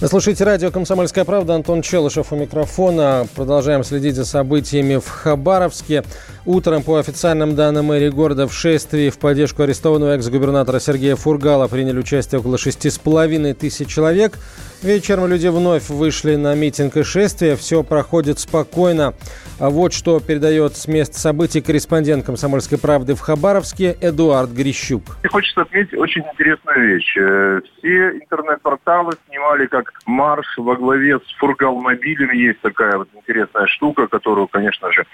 Вы 0.00 0.08
слушаете 0.08 0.44
радио 0.44 0.70
«Комсомольская 0.70 1.26
правда». 1.26 1.54
Антон 1.54 1.82
Челышев 1.82 2.32
у 2.32 2.36
микрофона. 2.36 3.26
Продолжаем 3.36 3.84
следить 3.84 4.14
за 4.14 4.24
событиями 4.24 4.96
в 4.96 5.06
Хабаровске. 5.06 6.04
Утром, 6.46 6.82
по 6.82 6.96
официальным 6.96 7.54
данным 7.54 7.84
мэрии 7.86 8.08
города, 8.08 8.48
в 8.48 8.54
шествии 8.54 9.10
в 9.10 9.18
поддержку 9.18 9.62
арестованного 9.62 10.12
экс-губернатора 10.12 10.80
Сергея 10.80 11.16
Фургала 11.16 11.68
приняли 11.68 11.98
участие 11.98 12.38
около 12.38 12.56
шести 12.56 12.88
с 12.88 12.96
половиной 12.96 13.52
тысяч 13.52 13.88
человек. 13.88 14.38
Вечером 14.82 15.26
люди 15.26 15.46
вновь 15.46 15.90
вышли 15.90 16.36
на 16.36 16.54
митинг 16.54 16.96
и 16.96 17.02
шествие. 17.02 17.54
Все 17.56 17.82
проходит 17.82 18.38
спокойно. 18.38 19.12
А 19.58 19.68
вот 19.68 19.92
что 19.92 20.20
передает 20.20 20.74
с 20.74 20.88
места 20.88 21.18
событий 21.18 21.60
корреспондент 21.60 22.24
«Комсомольской 22.24 22.78
правды» 22.78 23.14
в 23.14 23.20
Хабаровске 23.20 23.94
Эдуард 24.00 24.48
Грищук. 24.52 25.02
Хочется 25.30 25.60
отметить 25.60 25.92
очень 25.98 26.22
интересную 26.22 26.94
вещь. 26.94 27.14
Э, 27.18 27.60
все 27.76 28.12
интернет-порталы 28.12 29.12
снимали 29.28 29.66
как 29.66 29.92
марш 30.06 30.46
во 30.56 30.76
главе 30.76 31.18
с 31.18 31.32
Фургалмобилем. 31.36 32.30
Есть 32.30 32.62
такая 32.62 32.96
вот 32.96 33.08
интересная 33.14 33.66
штука, 33.66 34.06
которую, 34.06 34.48
конечно 34.48 34.90
же, 34.92 35.04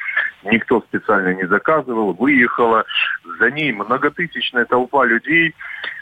никто 0.44 0.80
специально 0.82 1.34
не 1.34 1.48
заказывал. 1.48 2.12
Выехала 2.12 2.84
за 3.40 3.50
ней 3.50 3.72
многотысячная 3.72 4.64
толпа 4.64 5.04
людей. 5.06 5.56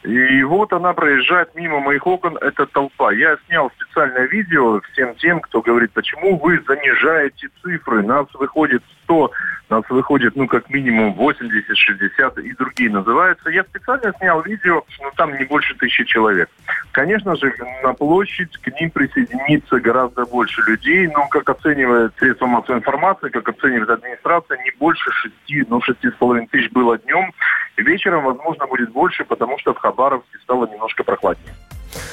И 0.04 0.42
вот 0.42 0.70
она 0.74 0.92
проезжает 0.92 1.54
мимо 1.54 1.80
моих 1.80 2.06
окон, 2.06 2.36
эта 2.36 2.66
толпа. 2.66 3.10
Я 3.10 3.38
снял 3.46 3.70
специальное 3.70 4.26
видео 4.26 4.82
всем 4.92 5.14
тем, 5.14 5.40
кто 5.40 5.62
говорит, 5.62 5.92
почему 5.92 6.38
вы 6.38 6.60
занижаете 6.68 7.48
цифры. 7.62 8.02
Нас 8.02 8.26
выходит 8.34 8.82
100, 9.04 9.30
нас 9.70 9.82
выходит, 9.88 10.36
ну, 10.36 10.46
как 10.46 10.68
минимум 10.68 11.14
80, 11.14 11.74
60 11.74 12.38
и 12.38 12.52
другие 12.52 12.90
называются. 12.90 13.48
Я 13.48 13.64
специально 13.64 14.12
снял 14.18 14.42
видео, 14.42 14.84
но 15.00 15.10
там 15.16 15.38
не 15.38 15.44
больше 15.44 15.74
тысячи 15.74 16.04
человек. 16.04 16.50
Конечно 16.92 17.34
же, 17.36 17.54
на 17.82 17.94
площадь 17.94 18.58
к 18.58 18.78
ним 18.78 18.90
присоединится 18.90 19.80
гораздо 19.80 20.26
больше 20.26 20.60
людей, 20.66 21.08
но, 21.08 21.26
как 21.28 21.48
оценивает 21.48 22.12
средства 22.18 22.44
массовой 22.46 22.80
информации, 22.80 23.30
как 23.30 23.48
оценивает 23.48 23.88
администрация, 23.88 24.58
не 24.64 24.72
больше 24.78 25.10
шести, 25.12 25.64
ну, 25.68 25.80
шести 25.80 26.10
с 26.10 26.14
половиной 26.14 26.48
тысяч 26.48 26.70
было 26.72 26.98
днем. 26.98 27.32
Вечером, 27.76 28.24
возможно, 28.24 28.66
будет 28.66 28.92
больше, 28.92 29.24
потому 29.24 29.58
что 29.58 29.74
в 29.74 29.78
Хабаровске 29.78 30.38
стало 30.42 30.66
немножко 30.66 31.02
прохладнее. 31.02 31.54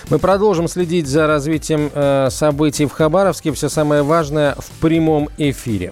Мы 0.10 0.20
продолжим 0.20 0.68
следить 0.68 1.08
за 1.08 1.28
развитием 1.28 1.90
э, 1.94 2.30
событий 2.30 2.86
в 2.86 2.92
Хабаровске. 2.92 3.52
Все 3.52 3.70
самое 3.70 4.04
важное 4.04 4.56
в 4.56 4.82
прямом 4.82 5.30
эфире. 5.38 5.92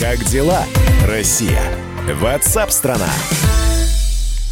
Как 0.00 0.18
дела, 0.24 0.62
Россия? 1.06 1.62
Ватсап-страна! 2.20 3.08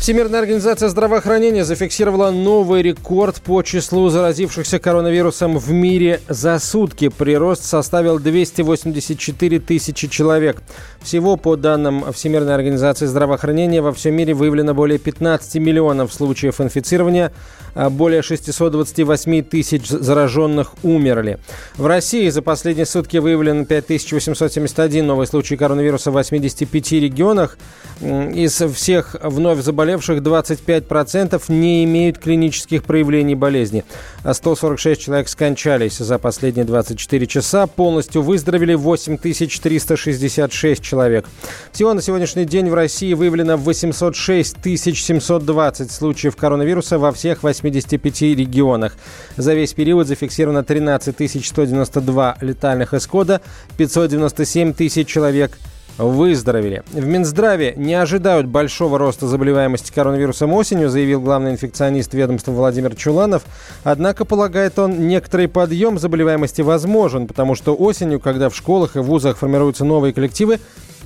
Всемирная 0.07 0.39
организация 0.39 0.89
здравоохранения 0.89 1.65
зафиксировала 1.65 2.31
новый 2.31 2.81
рекорд 2.81 3.41
по 3.43 3.63
числу 3.63 4.09
заразившихся 4.09 4.79
коронавирусом 4.79 5.59
в 5.59 5.73
мире 5.73 6.21
за 6.29 6.61
сутки. 6.61 7.09
Прирост 7.09 7.65
составил 7.65 8.21
284 8.21 9.59
тысячи 9.59 10.07
человек. 10.07 10.63
Всего, 11.03 11.37
по 11.37 11.57
данным 11.57 12.13
Всемирной 12.13 12.55
организации 12.55 13.07
здравоохранения, 13.07 13.83
во 13.83 13.93
всем 13.93 14.15
мире 14.15 14.33
выявлено 14.33 14.75
более 14.75 15.01
15 15.01 15.57
миллионов 15.57 16.15
случаев 16.15 16.61
инфицирования, 16.61 17.33
а 17.75 17.91
более 17.91 18.23
628 18.23 19.43
тысяч 19.43 19.89
зараженных 19.89 20.75
умерли. 20.85 21.41
В 21.77 21.87
России 21.87 22.29
за 22.29 22.43
последние 22.43 22.87
сутки 22.87 23.17
выявлено 23.17 23.65
5871 23.65 25.05
новый 25.05 25.27
случай 25.27 25.57
коронавируса 25.57 26.13
в 26.13 26.15
85 26.15 26.93
регионах. 26.93 27.59
Из 28.01 28.63
всех 28.73 29.17
вновь 29.21 29.63
заболевших 29.63 29.96
заболевших 29.97 30.21
25% 30.21 31.43
не 31.49 31.85
имеют 31.85 32.19
клинических 32.19 32.85
проявлений 32.85 33.35
болезни. 33.35 33.85
А 34.23 34.35
146 34.35 35.01
человек 35.01 35.29
скончались 35.29 35.99
за 35.99 36.19
последние 36.19 36.65
24 36.65 37.27
часа. 37.27 37.67
Полностью 37.67 38.23
выздоровели 38.23 38.75
8366 38.75 40.83
человек. 40.83 41.27
Всего 41.73 41.95
на 41.95 42.03
сегодняшний 42.03 42.45
день 42.45 42.69
в 42.69 42.75
России 42.75 43.15
выявлено 43.15 43.57
806 43.57 44.57
720 44.63 45.91
случаев 45.91 46.37
коронавируса 46.37 46.99
во 46.99 47.13
всех 47.13 47.43
85 47.43 48.23
регионах. 48.23 48.97
За 49.37 49.55
весь 49.55 49.73
период 49.73 50.07
зафиксировано 50.07 50.63
13 50.63 51.47
192 51.47 52.37
летальных 52.41 52.95
исхода, 52.95 53.41
597 53.77 54.75
тысяч 54.75 55.09
человек– 55.09 55.53
выздоровели. 55.99 56.83
В 56.93 57.07
Минздраве 57.07 57.75
не 57.77 57.95
ожидают 57.95 58.47
большого 58.47 58.99
роста 58.99 59.27
заболеваемости 59.27 59.93
коронавирусом 59.93 60.53
осенью, 60.53 60.91
заявил 60.91 61.21
главный 61.21 61.53
инфекционист 61.53 62.15
ведомства 62.15 62.53
Владимир 62.53 62.95
Чуланов. 62.95 63.43
Однако, 63.85 64.25
полагает 64.25 64.79
он, 64.79 65.09
некоторый 65.09 65.49
подъем 65.49 65.99
заболеваемости 65.99 66.63
возможен, 66.63 67.27
потому 67.27 67.55
что 67.55 67.75
осенью, 67.75 68.21
когда 68.21 68.49
в 68.49 68.57
школах 68.57 68.97
и 68.97 69.01
вузах 69.01 69.39
формируются 69.39 69.85
новые 69.85 70.13
коллективы, 70.13 70.59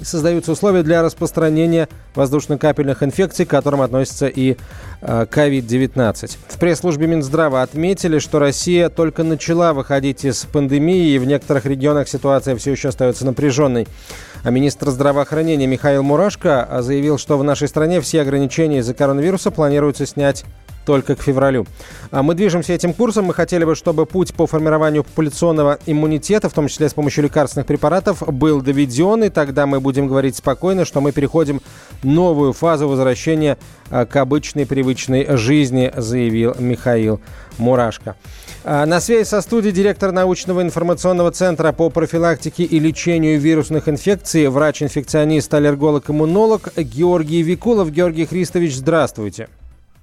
создаются 0.03 0.53
условия 0.53 0.83
для 0.83 1.03
распространения 1.03 1.89
воздушно-капельных 2.15 3.03
инфекций, 3.03 3.45
к 3.45 3.51
которым 3.51 3.83
относится 3.83 4.27
и 4.28 4.57
COVID-19. 5.03 6.25
Э, 6.25 6.55
в 6.55 6.59
пресс-службе 6.59 7.07
Минздрава 7.07 7.62
отметили, 7.62 8.19
что 8.19 8.39
Россия 8.39 8.89
только 8.89 9.22
начала 9.22 9.72
выходить 9.72 10.25
из 10.25 10.45
пандемии, 10.45 11.11
и 11.11 11.19
в 11.19 11.27
некоторых 11.27 11.67
регионах 11.67 12.09
ситуация 12.09 12.57
все 12.57 12.72
еще 12.72 12.89
остается 12.89 13.25
напряженной. 13.25 13.87
А 14.43 14.51
министр 14.51 14.91
здравоохранения 14.91 15.67
Михаил 15.67 16.03
Мурашко 16.03 16.67
заявил, 16.81 17.19
что 17.19 17.37
в 17.37 17.45
нашей 17.45 17.69
стране 17.69 18.01
все 18.01 18.23
ограничения 18.23 18.78
из-за 18.78 18.95
коронавируса 18.95 19.51
планируется 19.51 20.06
снять 20.06 20.45
только 20.87 21.15
к 21.15 21.23
февралю. 21.23 21.67
А 22.11 22.23
мы 22.23 22.34
движемся 22.34 22.73
этим 22.73 22.95
курсом. 22.95 23.27
Мы 23.27 23.34
хотели 23.34 23.65
бы, 23.65 23.75
чтобы 23.75 24.06
путь 24.06 24.34
по 24.34 24.47
формированию 24.47 25.05
популяционного 25.05 25.78
иммунитета, 25.87 26.49
в 26.49 26.53
том 26.53 26.69
числе 26.69 26.89
с 26.89 26.95
помощью 26.95 27.25
лекарственных 27.25 27.67
препаратов, 27.67 28.23
был 28.27 28.61
доведен, 28.61 29.25
и 29.25 29.28
тогда 29.28 29.67
мы 29.67 29.81
будем 29.81 30.09
говорить 30.09 30.37
спокойно, 30.37 30.84
что 30.84 31.01
мы 31.01 31.12
переходим 31.12 31.61
новую 32.03 32.53
фазу 32.53 32.89
возвращения 32.89 33.59
а, 33.91 34.07
к 34.07 34.17
обычной 34.17 34.67
привычной 34.67 35.37
жизни, 35.37 35.93
заявил 35.97 36.57
Михаил 36.59 37.21
Мурашко. 37.59 38.17
А, 38.62 38.84
на 38.84 39.00
связи 39.00 39.25
со 39.25 39.41
студией 39.41 39.72
директор 39.72 40.12
научного 40.12 40.60
информационного 40.60 41.31
центра 41.31 41.72
по 41.72 41.88
профилактике 41.88 42.65
и 42.65 42.78
лечению 42.78 43.41
вирусных 43.41 43.88
инфекций, 43.88 44.48
врач-инфекционист, 44.48 45.53
аллерголог-иммунолог 45.54 46.75
Георгий 46.76 47.43
Викулов. 47.43 47.91
Георгий 47.91 48.26
Христович, 48.26 48.75
здравствуйте. 48.75 49.48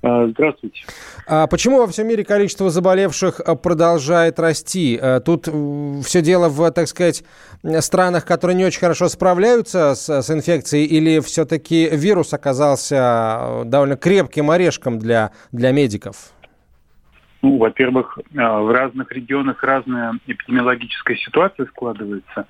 А, 0.01 0.27
здравствуйте. 0.27 0.79
А 1.27 1.45
почему 1.45 1.77
во 1.77 1.87
всем 1.87 2.07
мире 2.07 2.23
количество 2.23 2.71
заболевших 2.71 3.41
продолжает 3.61 4.39
расти? 4.39 4.99
Тут 5.23 5.47
все 6.03 6.21
дело 6.23 6.49
в, 6.49 6.71
так 6.71 6.87
сказать, 6.87 7.23
странах, 7.81 8.25
которые 8.25 8.57
не 8.57 8.65
очень 8.65 8.79
хорошо 8.79 9.07
справляются 9.07 9.93
с, 9.93 10.09
с 10.09 10.31
инфекцией, 10.31 10.85
или 10.85 11.19
все-таки 11.19 11.89
вирус 11.91 12.33
оказался 12.33 13.61
довольно 13.65 13.97
крепким 13.97 14.49
орешком 14.49 14.97
для, 14.97 15.31
для 15.51 15.71
медиков? 15.71 16.31
Ну, 17.41 17.57
во-первых, 17.57 18.17
в 18.31 18.73
разных 18.73 19.11
регионах 19.11 19.63
разная 19.63 20.13
эпидемиологическая 20.25 21.17
ситуация 21.17 21.67
складывается. 21.67 22.47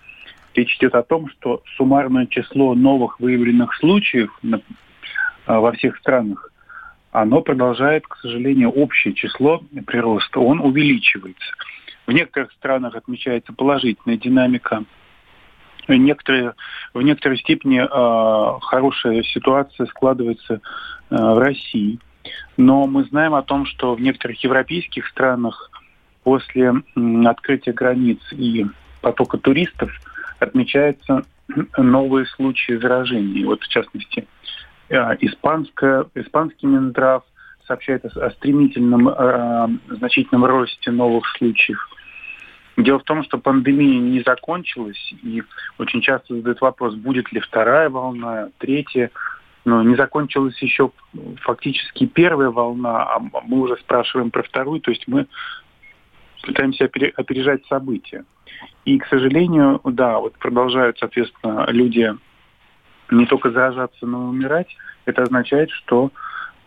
Речь 0.56 0.78
идет 0.78 0.96
о 0.96 1.04
том, 1.04 1.30
что 1.30 1.62
суммарное 1.76 2.26
число 2.26 2.74
новых 2.74 3.20
выявленных 3.20 3.76
случаев 3.76 4.32
во 5.46 5.72
всех 5.74 5.98
странах 5.98 6.52
оно 7.12 7.42
продолжает, 7.42 8.06
к 8.08 8.18
сожалению, 8.18 8.70
общее 8.70 9.14
число 9.14 9.64
прироста, 9.86 10.40
он 10.40 10.60
увеличивается. 10.60 11.48
В 12.06 12.12
некоторых 12.12 12.52
странах 12.54 12.96
отмечается 12.96 13.54
положительная 13.54 14.18
динамика, 14.18 14.84
некоторые, 15.88 16.54
в 16.94 17.02
некоторой 17.02 17.38
степени 17.40 17.80
э, 17.82 18.60
хорошая 18.62 19.24
ситуация 19.24 19.88
складывается 19.88 20.56
э, 20.56 20.60
в 21.10 21.40
России. 21.40 22.00
Но 22.58 22.88
мы 22.88 23.04
знаем 23.06 23.34
о 23.34 23.44
том, 23.44 23.66
что 23.66 23.96
в 23.96 24.02
некоторых 24.02 24.44
европейских 24.44 25.08
странах 25.08 25.72
после 26.24 26.74
открытия 27.26 27.74
границ 27.74 28.20
и 28.32 28.66
потока 29.02 29.38
туристов 29.38 29.92
отмечаются 30.40 31.24
новые 31.78 32.26
случаи 32.26 32.74
заражения. 32.74 33.46
Вот 33.46 33.64
в 33.64 33.68
частности, 33.68 34.28
Э, 34.90 35.16
испанская, 35.20 36.06
испанский 36.16 36.66
Минздрав 36.66 37.24
сообщает 37.66 38.06
о, 38.06 38.26
о 38.26 38.32
стремительном, 38.32 39.10
э, 39.10 39.68
значительном 39.90 40.46
росте 40.46 40.92
новых 40.92 41.28
случаев. 41.38 41.90
Дело 42.78 43.00
в 43.00 43.04
том, 43.04 43.24
что 43.24 43.38
пандемия 43.38 44.00
не 44.00 44.22
закончилась, 44.22 45.14
и 45.24 45.44
очень 45.78 46.02
часто 46.02 46.36
задают 46.36 46.62
вопрос, 46.62 46.96
будет 46.96 47.32
ли 47.32 47.40
вторая 47.40 47.90
волна, 47.90 48.50
третья. 48.60 49.10
Но 49.68 49.84
не 49.84 49.98
закончилась 49.98 50.58
еще 50.62 50.92
фактически 51.42 52.06
первая 52.06 52.52
волна, 52.52 53.04
а 53.04 53.20
мы 53.20 53.60
уже 53.60 53.76
спрашиваем 53.76 54.32
про 54.32 54.42
вторую, 54.42 54.80
то 54.80 54.92
есть 54.92 55.04
мы 55.08 55.28
пытаемся 56.42 56.86
опережать 56.86 57.66
события. 57.66 58.24
И, 58.86 58.98
к 58.98 59.06
сожалению, 59.08 59.82
да, 59.84 60.20
вот 60.20 60.38
продолжают, 60.38 60.98
соответственно, 61.00 61.66
люди 61.68 62.16
не 63.12 63.26
только 63.26 63.52
заражаться, 63.52 64.06
но 64.06 64.24
и 64.24 64.30
умирать. 64.30 64.74
Это 65.04 65.24
означает, 65.24 65.70
что 65.72 66.12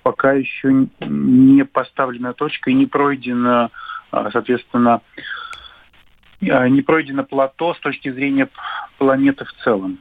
пока 0.03 0.33
еще 0.33 0.87
не 1.01 1.65
поставлена 1.65 2.35
точка 2.35 2.71
и 2.71 2.75
не 2.75 2.85
пройдено, 2.85 3.71
а, 4.11 4.31
соответственно, 4.31 5.01
а, 6.43 6.69
не 6.69 6.83
пройдено 6.83 7.25
плато 7.25 7.73
с 7.73 7.81
точки 7.81 8.11
зрения 8.11 8.51
планеты 8.99 9.47
в 9.47 9.53
целом. 9.65 9.99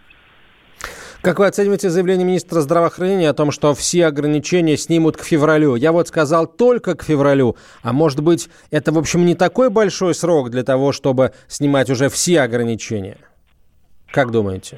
Как 1.21 1.37
вы 1.37 1.47
оцениваете 1.47 1.89
заявление 1.89 2.25
министра 2.25 2.61
здравоохранения 2.61 3.29
о 3.29 3.33
том, 3.33 3.51
что 3.51 3.73
все 3.73 4.05
ограничения 4.05 4.77
снимут 4.77 5.17
к 5.17 5.23
февралю? 5.23 5.75
Я 5.75 5.91
вот 5.91 6.07
сказал 6.07 6.47
только 6.47 6.95
к 6.95 7.03
февралю, 7.03 7.57
а 7.83 7.91
может 7.91 8.23
быть 8.23 8.49
это, 8.71 8.93
в 8.93 8.97
общем, 8.97 9.25
не 9.25 9.35
такой 9.35 9.69
большой 9.69 10.13
срок 10.13 10.49
для 10.49 10.63
того, 10.63 10.93
чтобы 10.93 11.33
снимать 11.49 11.89
уже 11.89 12.07
все 12.07 12.39
ограничения? 12.39 13.17
Как 14.11 14.31
думаете? 14.31 14.77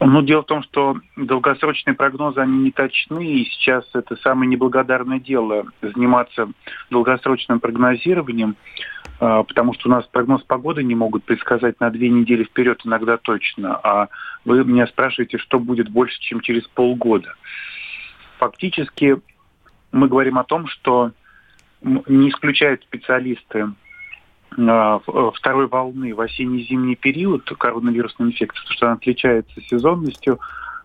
Ну, 0.00 0.22
дело 0.22 0.40
в 0.42 0.46
том, 0.46 0.62
что 0.62 0.96
долгосрочные 1.16 1.94
прогнозы, 1.94 2.40
они 2.40 2.60
не 2.60 2.70
точны, 2.70 3.26
и 3.26 3.44
сейчас 3.44 3.84
это 3.92 4.16
самое 4.16 4.48
неблагодарное 4.48 5.20
дело 5.20 5.66
заниматься 5.82 6.48
долгосрочным 6.88 7.60
прогнозированием, 7.60 8.56
а, 9.20 9.42
потому 9.42 9.74
что 9.74 9.88
у 9.88 9.92
нас 9.92 10.06
прогноз 10.06 10.42
погоды 10.44 10.84
не 10.84 10.94
могут 10.94 11.24
предсказать 11.24 11.80
на 11.80 11.90
две 11.90 12.08
недели 12.08 12.44
вперед 12.44 12.80
иногда 12.84 13.16
точно, 13.16 13.74
а 13.82 14.08
вы 14.48 14.64
меня 14.64 14.86
спрашиваете, 14.86 15.38
что 15.38 15.58
будет 15.58 15.88
больше, 15.88 16.18
чем 16.20 16.40
через 16.40 16.66
полгода. 16.68 17.34
Фактически 18.38 19.16
мы 19.92 20.08
говорим 20.08 20.38
о 20.38 20.44
том, 20.44 20.66
что 20.66 21.12
не 21.82 22.30
исключают 22.30 22.82
специалисты 22.82 23.68
а, 24.56 25.00
э, 25.06 25.30
второй 25.34 25.66
волны 25.68 26.14
в 26.14 26.20
осенне-зимний 26.20 26.96
период 26.96 27.44
коронавирусной 27.58 28.28
инфекции, 28.28 28.60
потому 28.60 28.76
что 28.76 28.86
она 28.86 28.94
отличается 28.96 29.60
сезонностью, 29.60 30.40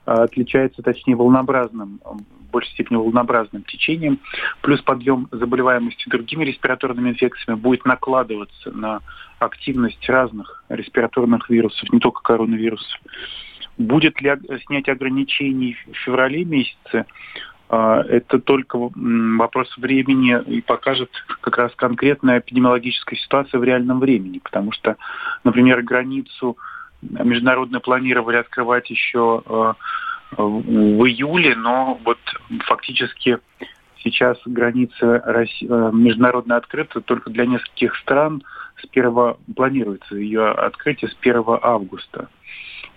а, 0.05 0.23
отличается, 0.23 0.81
точнее, 0.81 1.15
волнообразным, 1.15 1.99
в 2.03 2.51
большей 2.51 2.71
степени 2.73 2.97
волнообразным 2.97 3.63
течением, 3.63 4.19
плюс 4.61 4.81
подъем 4.81 5.27
заболеваемости 5.31 6.09
другими 6.09 6.45
респираторными 6.45 7.11
инфекциями 7.11 7.57
будет 7.57 7.85
накладываться 7.85 8.71
на 8.71 8.99
активность 9.39 10.07
разных 10.07 10.63
респираторных 10.69 11.49
вирусов, 11.49 11.91
не 11.91 11.99
только 11.99 12.21
коронавирусов. 12.21 12.99
Будет 13.77 14.21
ли 14.21 14.31
снять 14.65 14.87
ограничений 14.89 15.77
в 15.91 15.97
феврале 15.97 16.45
месяце? 16.45 17.05
А, 17.69 18.03
это 18.03 18.39
только 18.39 18.77
вопрос 18.77 19.75
времени 19.77 20.39
и 20.47 20.61
покажет 20.61 21.09
как 21.41 21.57
раз 21.57 21.71
конкретная 21.75 22.39
эпидемиологическая 22.39 23.17
ситуация 23.17 23.59
в 23.59 23.63
реальном 23.63 23.99
времени. 23.99 24.39
Потому 24.39 24.71
что, 24.71 24.97
например, 25.43 25.81
границу 25.81 26.57
международно 27.01 27.79
планировали 27.79 28.37
открывать 28.37 28.89
еще 28.89 29.41
а, 29.45 29.75
в 30.37 31.05
июле, 31.05 31.55
но 31.55 31.99
вот 32.03 32.19
фактически 32.65 33.39
сейчас 34.03 34.37
граница 34.45 35.21
России, 35.25 35.67
а, 35.69 35.89
международно 35.91 36.57
открыта 36.57 37.01
только 37.01 37.31
для 37.31 37.47
нескольких 37.47 37.95
стран. 37.97 38.43
С 38.81 38.85
1 38.91 39.35
планируется 39.55 40.15
ее 40.15 40.51
открытие 40.51 41.09
с 41.09 41.15
1 41.21 41.43
августа. 41.61 42.27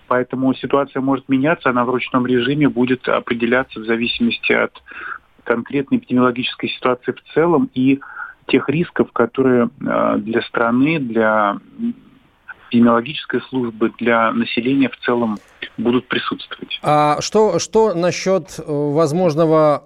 Поэтому 0.07 0.53
ситуация 0.53 1.01
может 1.01 1.27
меняться, 1.29 1.69
она 1.69 1.83
в 1.85 1.89
ручном 1.89 2.25
режиме 2.25 2.69
будет 2.69 3.07
определяться 3.07 3.79
в 3.79 3.85
зависимости 3.85 4.53
от 4.53 4.71
конкретной 5.43 5.97
эпидемиологической 5.97 6.69
ситуации 6.69 7.13
в 7.13 7.33
целом 7.33 7.69
и 7.73 7.99
тех 8.47 8.69
рисков, 8.69 9.11
которые 9.11 9.69
а, 9.85 10.17
для 10.17 10.41
страны, 10.41 10.99
для 10.99 11.57
эпидемиологической 12.69 13.41
службы, 13.49 13.91
для 13.97 14.31
населения 14.31 14.89
в 14.89 14.97
целом 15.05 15.37
будут 15.77 16.07
присутствовать. 16.07 16.79
А 16.83 17.21
что, 17.21 17.59
что 17.59 17.93
насчет 17.93 18.59
э, 18.59 18.63
возможного 18.67 19.85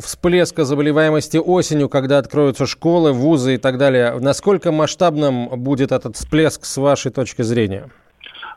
всплеска 0.00 0.64
заболеваемости 0.64 1.38
осенью, 1.38 1.88
когда 1.88 2.18
откроются 2.18 2.66
школы, 2.66 3.12
вузы 3.12 3.54
и 3.54 3.58
так 3.58 3.78
далее? 3.78 4.18
Насколько 4.20 4.72
масштабным 4.72 5.48
будет 5.48 5.92
этот 5.92 6.16
всплеск 6.16 6.64
с 6.64 6.76
вашей 6.76 7.10
точки 7.10 7.42
зрения? 7.42 7.90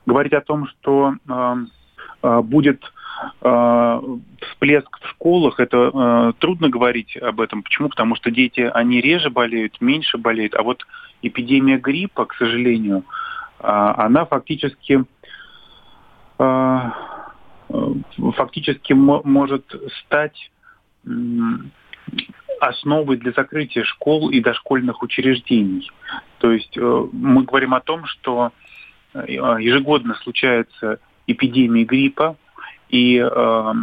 Говорить 0.05 0.33
о 0.33 0.41
том, 0.41 0.67
что 0.67 1.13
э, 1.27 1.55
э, 2.23 2.41
будет 2.41 2.81
э, 3.41 4.01
всплеск 4.41 4.99
в 4.99 5.09
школах, 5.09 5.59
это 5.59 5.91
э, 5.93 6.33
трудно 6.39 6.69
говорить 6.69 7.15
об 7.17 7.39
этом. 7.39 7.61
Почему? 7.61 7.89
Потому 7.89 8.15
что 8.15 8.31
дети, 8.31 8.61
они 8.61 8.99
реже 8.99 9.29
болеют, 9.29 9.79
меньше 9.79 10.17
болеют. 10.17 10.55
А 10.55 10.63
вот 10.63 10.85
эпидемия 11.21 11.77
гриппа, 11.77 12.25
к 12.25 12.33
сожалению, 12.33 13.05
э, 13.59 13.63
она 13.67 14.25
фактически 14.25 15.05
э, 16.39 16.79
фактически 18.35 18.93
может 18.93 19.63
стать 20.03 20.51
основой 22.59 23.17
для 23.17 23.31
закрытия 23.31 23.83
школ 23.85 24.29
и 24.29 24.41
дошкольных 24.41 25.01
учреждений. 25.01 25.89
То 26.39 26.51
есть 26.51 26.75
мы 26.75 27.43
говорим 27.43 27.73
о 27.73 27.79
том, 27.79 28.05
что 28.05 28.51
Э, 28.51 28.80
ежегодно 29.13 30.15
случаются 30.15 30.99
эпидемии 31.27 31.83
гриппа 31.83 32.37
и 32.89 33.17
э, 33.17 33.73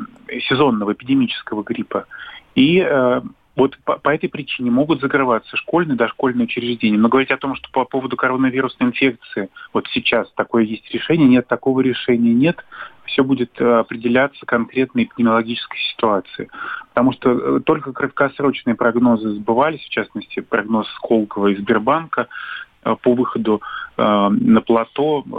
сезонного 0.48 0.92
эпидемического 0.92 1.62
гриппа. 1.62 2.06
И 2.54 2.78
э, 2.78 3.20
вот 3.56 3.76
по, 3.84 3.98
по 3.98 4.10
этой 4.10 4.28
причине 4.28 4.70
могут 4.70 5.00
закрываться 5.00 5.56
школьные, 5.56 5.96
дошкольные 5.96 6.44
учреждения. 6.44 6.98
Но 6.98 7.08
говорить 7.08 7.30
о 7.30 7.38
том, 7.38 7.56
что 7.56 7.68
по 7.72 7.84
поводу 7.84 8.16
коронавирусной 8.16 8.90
инфекции 8.90 9.48
вот 9.72 9.86
сейчас 9.92 10.30
такое 10.36 10.64
есть 10.64 10.88
решение, 10.92 11.28
нет, 11.28 11.48
такого 11.48 11.80
решения 11.80 12.34
нет. 12.34 12.64
Все 13.04 13.24
будет 13.24 13.58
э, 13.60 13.64
определяться 13.64 14.44
конкретной 14.44 15.04
эпидемиологической 15.04 15.78
ситуацией. 15.92 16.48
Потому 16.90 17.12
что 17.12 17.30
э, 17.30 17.60
только 17.60 17.92
краткосрочные 17.92 18.76
прогнозы 18.76 19.30
сбывались, 19.30 19.80
в 19.80 19.88
частности, 19.88 20.40
прогноз 20.40 20.86
Сколково 20.96 21.48
и 21.48 21.56
Сбербанка, 21.56 22.28
Э, 22.28 22.67
по 22.82 23.14
выходу 23.14 23.60
э, 23.96 24.02
на 24.02 24.60
плато, 24.60 25.24
э, 25.26 25.30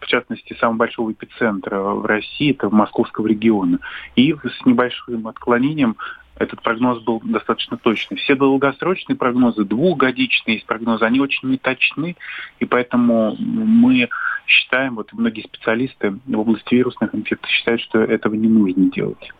в 0.00 0.06
частности, 0.06 0.56
самого 0.58 0.76
большого 0.76 1.12
эпицентра 1.12 1.80
в 1.80 2.06
России, 2.06 2.52
это 2.52 2.70
Московского 2.70 3.26
региона. 3.26 3.78
И 4.14 4.32
с 4.32 4.64
небольшим 4.64 5.26
отклонением 5.28 5.96
этот 6.38 6.62
прогноз 6.62 7.02
был 7.02 7.20
достаточно 7.24 7.76
точный. 7.76 8.18
Все 8.18 8.34
долгосрочные 8.34 9.16
прогнозы, 9.16 9.64
двухгодичные 9.64 10.56
есть 10.56 10.66
прогнозы, 10.66 11.04
они 11.04 11.18
очень 11.20 11.48
неточны, 11.48 12.16
и 12.58 12.64
поэтому 12.64 13.36
мы 13.38 14.08
считаем, 14.46 14.96
вот 14.96 15.12
многие 15.12 15.42
специалисты 15.42 16.18
в 16.26 16.38
области 16.38 16.74
вирусных 16.74 17.14
инфекций 17.14 17.50
считают, 17.50 17.80
что 17.82 18.00
этого 18.00 18.34
не 18.34 18.48
нужно 18.48 18.90
делать. 18.90 19.32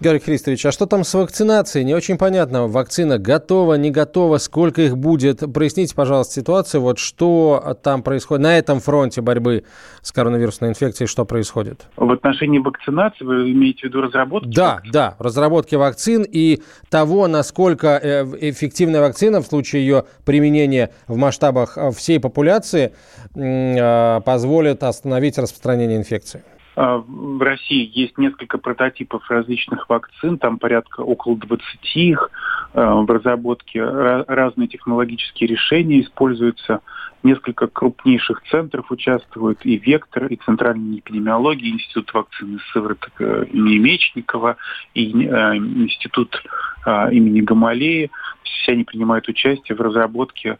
Георгий 0.00 0.24
Христович, 0.24 0.66
а 0.66 0.72
что 0.72 0.86
там 0.86 1.04
с 1.04 1.14
вакцинацией? 1.14 1.84
Не 1.84 1.94
очень 1.94 2.18
понятно. 2.18 2.66
Вакцина 2.66 3.18
готова, 3.18 3.74
не 3.74 3.90
готова, 3.90 4.38
сколько 4.38 4.82
их 4.82 4.96
будет? 4.98 5.42
Проясните, 5.52 5.94
пожалуйста, 5.94 6.34
ситуацию. 6.34 6.80
Вот 6.80 6.98
что 6.98 7.78
там 7.82 8.02
происходит 8.02 8.42
на 8.42 8.58
этом 8.58 8.80
фронте 8.80 9.20
борьбы 9.20 9.64
с 10.02 10.12
коронавирусной 10.12 10.70
инфекцией, 10.70 11.08
что 11.08 11.24
происходит? 11.24 11.86
В 11.96 12.10
отношении 12.10 12.58
вакцинации 12.58 13.24
вы 13.24 13.52
имеете 13.52 13.82
в 13.82 13.84
виду 13.84 14.02
разработки? 14.02 14.48
Да, 14.54 14.80
да, 14.92 15.16
разработки 15.18 15.74
вакцин 15.74 16.26
и 16.28 16.62
того, 16.90 17.26
насколько 17.26 17.98
э, 18.02 18.24
эффективная 18.50 19.00
вакцина 19.00 19.40
в 19.40 19.46
случае 19.46 19.86
ее 19.86 20.04
применения 20.24 20.90
в 21.06 21.16
масштабах 21.16 21.78
э, 21.78 21.90
всей 21.92 22.20
популяции 22.20 22.92
э, 23.34 24.20
позволит 24.20 24.53
позволит 24.54 24.84
остановить 24.84 25.36
распространение 25.36 25.96
инфекции? 25.98 26.42
А, 26.76 26.98
в 26.98 27.42
России 27.42 27.90
есть 27.92 28.16
несколько 28.18 28.58
прототипов 28.58 29.28
различных 29.28 29.88
вакцин, 29.88 30.38
там 30.38 30.58
порядка 30.58 31.00
около 31.00 31.36
20 31.36 31.62
их 31.96 32.30
а, 32.72 32.94
в 33.02 33.10
разработке. 33.10 33.82
Разные 33.82 34.68
технологические 34.68 35.48
решения 35.48 36.00
используются. 36.00 36.80
Несколько 37.24 37.66
крупнейших 37.66 38.42
центров 38.50 38.90
участвуют, 38.90 39.64
и 39.64 39.76
Вектор, 39.76 40.26
и 40.26 40.36
Центральная 40.36 40.98
эпидемиология, 40.98 41.70
Институт 41.70 42.12
вакцины 42.12 42.58
сывороток 42.72 43.12
э, 43.18 43.46
имени 43.50 43.78
Мечникова, 43.78 44.56
и 44.94 45.10
э, 45.10 45.56
Институт 45.56 46.42
а, 46.84 47.08
имени 47.10 47.40
Гамалеи. 47.40 48.10
Все 48.42 48.72
они 48.72 48.84
принимают 48.84 49.26
участие 49.26 49.74
в 49.74 49.80
разработке 49.80 50.58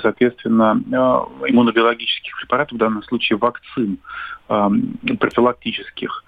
соответственно, 0.00 0.82
а, 0.92 1.28
иммунобиологических 1.46 2.38
препаратов, 2.38 2.76
в 2.76 2.78
данном 2.78 3.02
случае 3.02 3.36
вакцин 3.36 3.98
а, 4.48 4.70
профилактических. 5.20 6.24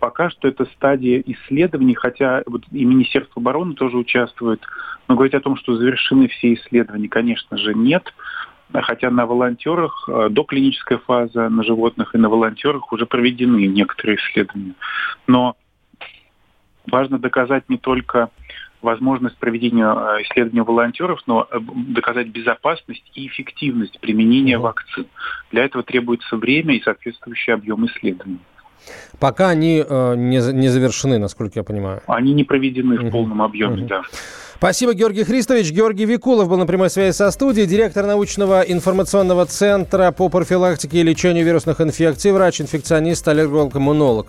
Пока 0.00 0.28
что 0.30 0.48
это 0.48 0.64
стадия 0.64 1.22
исследований, 1.24 1.94
хотя 1.94 2.42
вот 2.46 2.64
и 2.72 2.84
Министерство 2.84 3.40
обороны 3.40 3.74
тоже 3.74 3.96
участвует. 3.96 4.60
Но 5.06 5.14
говорить 5.14 5.34
о 5.34 5.40
том, 5.40 5.56
что 5.56 5.76
завершены 5.76 6.26
все 6.28 6.54
исследования, 6.54 7.08
конечно 7.08 7.56
же, 7.56 7.74
нет. 7.74 8.12
Хотя 8.72 9.10
на 9.10 9.26
волонтерах, 9.26 10.08
доклиническая 10.30 10.98
фаза 10.98 11.48
на 11.48 11.62
животных 11.64 12.14
и 12.14 12.18
на 12.18 12.28
волонтерах 12.28 12.92
уже 12.92 13.04
проведены 13.04 13.66
некоторые 13.66 14.16
исследования. 14.16 14.74
Но 15.26 15.56
важно 16.90 17.18
доказать 17.18 17.68
не 17.68 17.76
только 17.76 18.30
возможность 18.82 19.36
проведения 19.36 19.84
э, 19.84 20.22
исследования 20.22 20.62
волонтеров, 20.62 21.20
но 21.26 21.46
э, 21.50 21.58
доказать 21.88 22.28
безопасность 22.28 23.04
и 23.14 23.26
эффективность 23.26 23.98
применения 24.00 24.56
mm 24.56 24.60
вакцин. 24.60 25.06
Для 25.52 25.64
этого 25.64 25.82
требуется 25.82 26.36
время 26.36 26.76
и 26.76 26.82
соответствующий 26.82 27.54
объем 27.54 27.86
исследований. 27.86 28.40
Пока 29.18 29.48
они 29.50 29.84
э, 29.86 30.14
не, 30.16 30.52
не 30.52 30.68
завершены, 30.68 31.18
насколько 31.18 31.58
я 31.58 31.64
понимаю. 31.64 32.00
Они 32.06 32.32
не 32.32 32.44
проведены 32.44 32.94
mm 32.94 33.08
в 33.08 33.10
полном 33.10 33.42
объеме, 33.42 33.82
mm 33.82 33.86
да. 33.86 34.02
Спасибо, 34.56 34.92
Георгий 34.92 35.24
Христович. 35.24 35.70
Георгий 35.70 36.04
Викулов 36.04 36.50
был 36.50 36.58
на 36.58 36.66
прямой 36.66 36.90
связи 36.90 37.14
со 37.14 37.30
студией, 37.30 37.66
директор 37.66 38.04
научного 38.04 38.60
информационного 38.60 39.46
центра 39.46 40.10
по 40.10 40.28
профилактике 40.28 40.98
и 40.98 41.02
лечению 41.02 41.46
вирусных 41.46 41.80
инфекций, 41.80 42.30
врач-инфекционист, 42.32 43.26
аллерголог-иммунолог. 43.26 44.26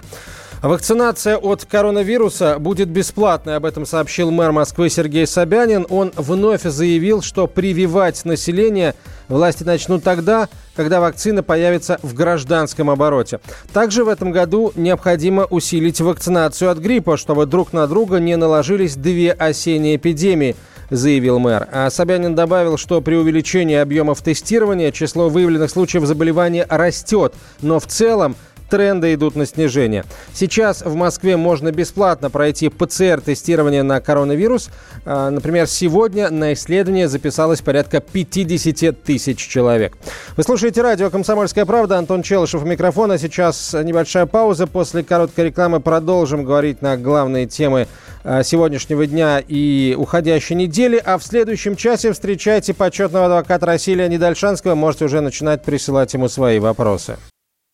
Вакцинация 0.62 1.38
от 1.38 1.66
коронавируса 1.66 2.60
будет 2.60 2.88
бесплатной, 2.88 3.56
об 3.56 3.66
этом 3.66 3.88
сообщил 3.88 4.30
мэр 4.30 4.52
Москвы 4.52 4.92
Сергей 4.92 5.26
Собянин. 5.26 5.88
Он 5.90 6.12
вновь 6.16 6.62
заявил, 6.62 7.24
что 7.24 7.48
прививать 7.48 8.24
население 8.26 8.94
власти 9.28 9.64
начнут 9.64 10.04
тогда, 10.04 10.50
когда 10.76 11.02
вакцина 11.02 11.42
появится 11.42 12.00
в 12.04 12.14
гражданском 12.14 12.92
обороте. 12.92 13.40
Также 13.74 14.04
в 14.04 14.08
этом 14.08 14.32
году 14.32 14.72
необходимо 14.76 15.46
усилить 15.46 16.00
вакцинацию 16.00 16.70
от 16.70 16.78
гриппа, 16.78 17.18
чтобы 17.18 17.48
друг 17.48 17.74
на 17.74 17.88
друга 17.88 18.20
не 18.20 18.36
наложились 18.36 18.96
две 18.96 19.32
осенние 19.32 19.96
эпидемии 19.96 20.56
заявил 20.92 21.40
мэр. 21.40 21.68
А 21.72 21.90
Собянин 21.90 22.36
добавил, 22.36 22.78
что 22.78 23.02
при 23.02 23.16
увеличении 23.16 23.78
объемов 23.78 24.22
тестирования 24.22 24.92
число 24.92 25.30
выявленных 25.30 25.72
случаев 25.72 26.06
заболевания 26.06 26.68
растет, 26.70 27.34
но 27.62 27.80
в 27.80 27.88
целом 27.88 28.36
тренды 28.72 29.14
идут 29.14 29.36
на 29.36 29.46
снижение. 29.46 30.06
Сейчас 30.34 30.82
в 30.82 30.96
Москве 30.96 31.36
можно 31.38 31.72
бесплатно 31.72 32.30
пройти 32.30 32.70
ПЦР-тестирование 32.70 33.84
на 33.84 34.00
коронавирус. 34.00 34.70
А, 35.06 35.30
например, 35.30 35.68
сегодня 35.68 36.30
на 36.30 36.54
исследование 36.54 37.10
записалось 37.10 37.62
порядка 37.62 38.00
50 38.00 39.04
тысяч 39.04 39.46
человек. 39.46 39.98
Вы 40.38 40.44
слушаете 40.44 40.82
радио 40.82 41.10
«Комсомольская 41.10 41.66
правда». 41.66 41.98
Антон 41.98 42.24
Челышев 42.24 42.64
у 42.64 42.66
микрофона. 42.66 43.18
Сейчас 43.18 43.74
небольшая 43.74 44.26
пауза. 44.26 44.68
После 44.68 45.04
короткой 45.04 45.48
рекламы 45.48 45.82
продолжим 45.82 46.46
говорить 46.46 46.82
на 46.82 46.96
главные 46.96 47.48
темы 47.48 47.88
а, 48.24 48.42
сегодняшнего 48.42 49.06
дня 49.06 49.44
и 49.46 49.96
уходящей 49.98 50.56
недели. 50.56 51.02
А 51.04 51.18
в 51.18 51.24
следующем 51.24 51.76
часе 51.76 52.14
встречайте 52.14 52.74
почетного 52.74 53.26
адвоката 53.26 53.66
России 53.66 53.94
Леонида 53.94 54.28
Альшанского. 54.28 54.76
Можете 54.76 55.06
уже 55.06 55.20
начинать 55.20 55.64
присылать 55.64 56.14
ему 56.14 56.30
свои 56.30 56.60
вопросы. 56.60 57.18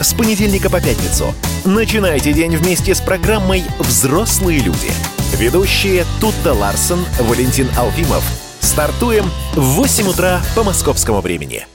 с 0.00 0.14
понедельника 0.14 0.70
по 0.70 0.80
пятницу. 0.80 1.34
Начинайте 1.64 2.32
день 2.32 2.56
вместе 2.56 2.94
с 2.94 3.00
программой 3.00 3.64
«Взрослые 3.78 4.60
люди». 4.60 4.90
Ведущие 5.36 6.04
Тутта 6.20 6.52
Ларсон, 6.52 7.04
Валентин 7.20 7.68
Алфимов. 7.76 8.24
Стартуем 8.60 9.24
в 9.54 9.62
8 9.76 10.08
утра 10.08 10.40
по 10.54 10.62
московскому 10.62 11.20
времени. 11.20 11.66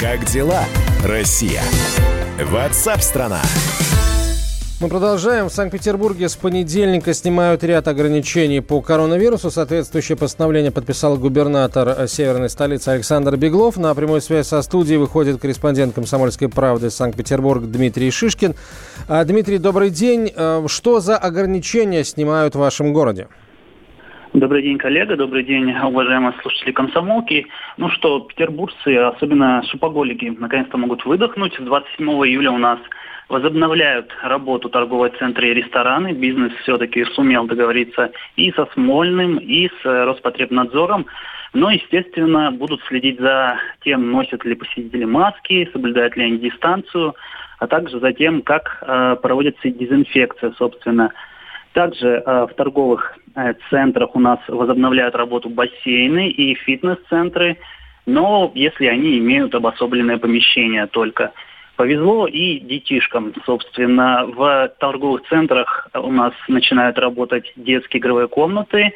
Как 0.00 0.24
дела, 0.26 0.64
Россия? 1.02 1.62
Ватсап-страна! 2.38 3.42
страна 3.42 3.77
мы 4.80 4.88
продолжаем. 4.88 5.46
В 5.46 5.52
Санкт-Петербурге 5.52 6.28
с 6.28 6.36
понедельника 6.36 7.12
снимают 7.12 7.64
ряд 7.64 7.88
ограничений 7.88 8.60
по 8.60 8.80
коронавирусу. 8.80 9.50
Соответствующее 9.50 10.16
постановление 10.16 10.70
подписал 10.70 11.16
губернатор 11.16 12.06
северной 12.06 12.48
столицы 12.48 12.90
Александр 12.90 13.36
Беглов. 13.36 13.76
На 13.76 13.92
прямую 13.94 14.20
связь 14.20 14.46
со 14.46 14.62
студией 14.62 14.98
выходит 14.98 15.40
корреспондент 15.40 15.94
«Комсомольской 15.94 16.48
правды» 16.48 16.90
Санкт-Петербург 16.90 17.64
Дмитрий 17.64 18.10
Шишкин. 18.12 18.54
А, 19.08 19.24
Дмитрий, 19.24 19.58
добрый 19.58 19.90
день. 19.90 20.30
А, 20.36 20.64
что 20.68 21.00
за 21.00 21.16
ограничения 21.16 22.04
снимают 22.04 22.54
в 22.54 22.60
вашем 22.60 22.92
городе? 22.92 23.26
Добрый 24.34 24.62
день, 24.62 24.78
коллега, 24.78 25.16
добрый 25.16 25.42
день, 25.42 25.72
уважаемые 25.72 26.34
слушатели 26.42 26.70
комсомолки. 26.70 27.46
Ну 27.78 27.88
что, 27.88 28.20
петербуржцы, 28.20 28.94
особенно 28.96 29.64
шупоголики, 29.70 30.36
наконец-то 30.38 30.76
могут 30.76 31.04
выдохнуть. 31.06 31.54
С 31.54 31.62
27 31.64 32.06
июля 32.06 32.52
у 32.52 32.58
нас 32.58 32.78
возобновляют 33.28 34.10
работу 34.22 34.68
торговые 34.68 35.12
центры 35.18 35.48
и 35.48 35.54
рестораны. 35.54 36.12
Бизнес 36.12 36.52
все-таки 36.62 37.04
сумел 37.04 37.46
договориться 37.46 38.10
и 38.36 38.50
со 38.52 38.66
Смольным, 38.72 39.38
и 39.38 39.68
с 39.68 39.84
Роспотребнадзором. 39.84 41.06
Но, 41.52 41.70
естественно, 41.70 42.50
будут 42.50 42.82
следить 42.84 43.20
за 43.20 43.58
тем, 43.82 44.10
носят 44.10 44.44
ли 44.44 44.54
посетители 44.54 45.04
маски, 45.04 45.68
соблюдают 45.72 46.16
ли 46.16 46.24
они 46.24 46.38
дистанцию, 46.38 47.14
а 47.58 47.66
также 47.66 48.00
за 48.00 48.12
тем, 48.12 48.42
как 48.42 48.78
э, 48.82 49.16
проводится 49.22 49.70
дезинфекция, 49.70 50.52
собственно. 50.58 51.12
Также 51.72 52.22
э, 52.24 52.46
в 52.50 52.54
торговых 52.54 53.16
э, 53.34 53.54
центрах 53.70 54.14
у 54.14 54.20
нас 54.20 54.38
возобновляют 54.48 55.14
работу 55.14 55.48
бассейны 55.48 56.28
и 56.28 56.54
фитнес-центры, 56.54 57.56
но 58.04 58.52
если 58.54 58.86
они 58.86 59.18
имеют 59.18 59.54
обособленное 59.54 60.18
помещение 60.18 60.86
только– 60.86 61.32
повезло 61.78 62.26
и 62.26 62.58
детишкам. 62.58 63.32
Собственно, 63.46 64.26
в 64.26 64.74
торговых 64.80 65.22
центрах 65.28 65.88
у 65.94 66.10
нас 66.10 66.32
начинают 66.48 66.98
работать 66.98 67.52
детские 67.54 68.00
игровые 68.00 68.26
комнаты, 68.26 68.92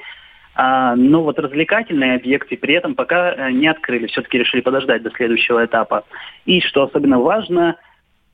а, 0.57 0.97
но 0.97 1.23
вот 1.23 1.39
развлекательные 1.39 2.17
объекты 2.17 2.57
при 2.57 2.75
этом 2.75 2.97
пока 2.97 3.35
э, 3.35 3.53
не 3.53 3.69
открыли. 3.69 4.09
Все-таки 4.09 4.37
решили 4.37 4.63
подождать 4.63 5.05
до 5.05 5.11
следующего 5.13 5.65
этапа. 5.65 6.05
И 6.45 6.61
что 6.61 6.83
особенно 6.83 7.21
важно, 7.21 7.77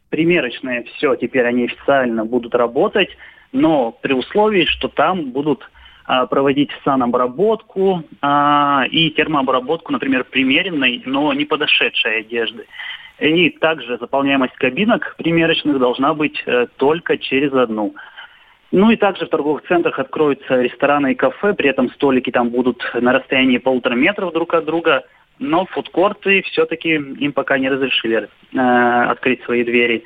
примерочные 0.09 0.85
все, 0.85 1.14
теперь 1.17 1.45
они 1.45 1.67
официально 1.67 2.25
будут 2.25 2.55
работать, 2.55 3.11
но 3.52 3.93
при 3.93 4.14
условии, 4.14 4.64
что 4.64 4.88
там 4.88 5.31
будут 5.31 5.71
проводить 6.27 6.71
санобработку 6.85 8.03
а, 8.23 8.85
и 8.91 9.11
термообработку, 9.11 9.93
например, 9.93 10.25
примеренной, 10.25 11.03
но 11.05 11.33
не 11.35 11.45
подошедшей 11.45 12.21
одежды. 12.21 12.67
И 13.19 13.50
также 13.50 13.99
заполняемость 13.99 14.55
кабинок 14.55 15.15
примерочных 15.19 15.79
должна 15.79 16.15
быть 16.15 16.41
э, 16.47 16.67
только 16.77 17.19
через 17.19 17.53
одну. 17.53 17.95
Ну 18.71 18.91
и 18.91 18.97
также 18.97 19.27
в 19.27 19.31
торговых 19.31 19.67
центрах 19.67 19.99
откроются 19.99 20.61
рестораны 20.61 21.12
и 21.12 21.17
кафе, 21.17 21.55
при 21.55 21.71
этом 21.71 21.91
столики 21.91 22.31
там 22.31 22.50
будут 22.50 22.83
на 22.95 23.12
расстоянии 23.12 23.59
полутора 23.59 23.95
метров 23.95 24.33
друг 24.33 24.55
от 24.55 24.67
друга, 24.67 25.05
но 25.38 25.65
фудкорты 25.67 26.43
все-таки 26.43 26.91
им 26.91 27.33
пока 27.33 27.59
не 27.59 27.69
разрешили 27.69 28.29
э, 28.53 28.59
открыть 28.59 29.43
свои 29.45 29.65
двери. 29.65 30.05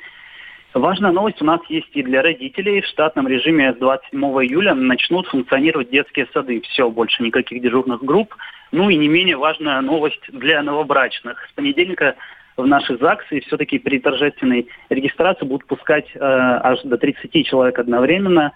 Важная 0.73 1.11
новость 1.11 1.41
у 1.41 1.45
нас 1.45 1.61
есть 1.69 1.89
и 1.93 2.01
для 2.01 2.23
родителей. 2.23 2.81
В 2.81 2.87
штатном 2.87 3.27
режиме 3.27 3.73
с 3.73 3.77
27 3.77 4.19
июля 4.19 4.73
начнут 4.73 5.27
функционировать 5.27 5.91
детские 5.91 6.27
сады. 6.33 6.61
Все, 6.61 6.89
больше 6.89 7.21
никаких 7.21 7.61
дежурных 7.61 8.03
групп. 8.03 8.35
Ну 8.71 8.89
и 8.89 8.95
не 8.95 9.07
менее 9.07 9.37
важная 9.37 9.81
новость 9.81 10.21
для 10.29 10.63
новобрачных. 10.63 11.37
С 11.51 11.53
понедельника 11.53 12.15
в 12.57 12.65
наши 12.65 12.97
ЗАГСы, 12.97 13.41
все-таки 13.41 13.77
при 13.77 13.99
торжественной 13.99 14.67
регистрации 14.89 15.45
будут 15.45 15.67
пускать 15.67 16.07
э, 16.15 16.19
аж 16.19 16.81
до 16.83 16.97
30 16.97 17.45
человек 17.45 17.77
одновременно. 17.77 18.51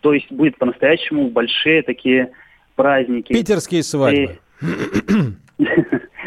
То 0.00 0.12
есть 0.12 0.30
будет 0.30 0.58
по-настоящему 0.58 1.30
большие 1.30 1.82
такие 1.82 2.32
праздники. 2.76 3.32
Питерские 3.32 3.82
свадьбы. 3.82 4.38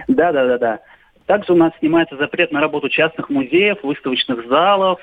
Да, 0.07 0.31
да, 0.31 0.45
да, 0.45 0.57
да. 0.57 0.79
Также 1.25 1.53
у 1.53 1.55
нас 1.55 1.73
снимается 1.79 2.15
запрет 2.15 2.51
на 2.51 2.61
работу 2.61 2.89
частных 2.89 3.29
музеев, 3.29 3.83
выставочных 3.83 4.47
залов. 4.47 4.99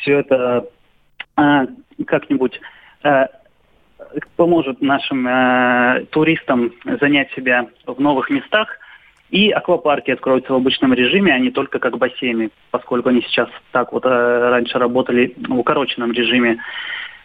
Все 0.00 0.20
это 0.20 0.68
э, 1.36 1.66
как-нибудь 2.06 2.60
э, 3.02 3.26
поможет 4.36 4.80
нашим 4.80 5.26
э, 5.26 6.06
туристам 6.10 6.72
занять 7.00 7.32
себя 7.32 7.66
в 7.86 8.00
новых 8.00 8.30
местах. 8.30 8.68
И 9.30 9.50
аквапарки 9.50 10.10
откроются 10.10 10.52
в 10.52 10.56
обычном 10.56 10.92
режиме, 10.92 11.32
а 11.32 11.38
не 11.38 11.50
только 11.50 11.78
как 11.78 11.98
бассейны, 11.98 12.50
поскольку 12.70 13.08
они 13.08 13.22
сейчас 13.22 13.48
так 13.72 13.92
вот 13.92 14.04
э, 14.04 14.08
раньше 14.08 14.78
работали 14.78 15.34
в 15.36 15.58
укороченном 15.58 16.12
режиме. 16.12 16.62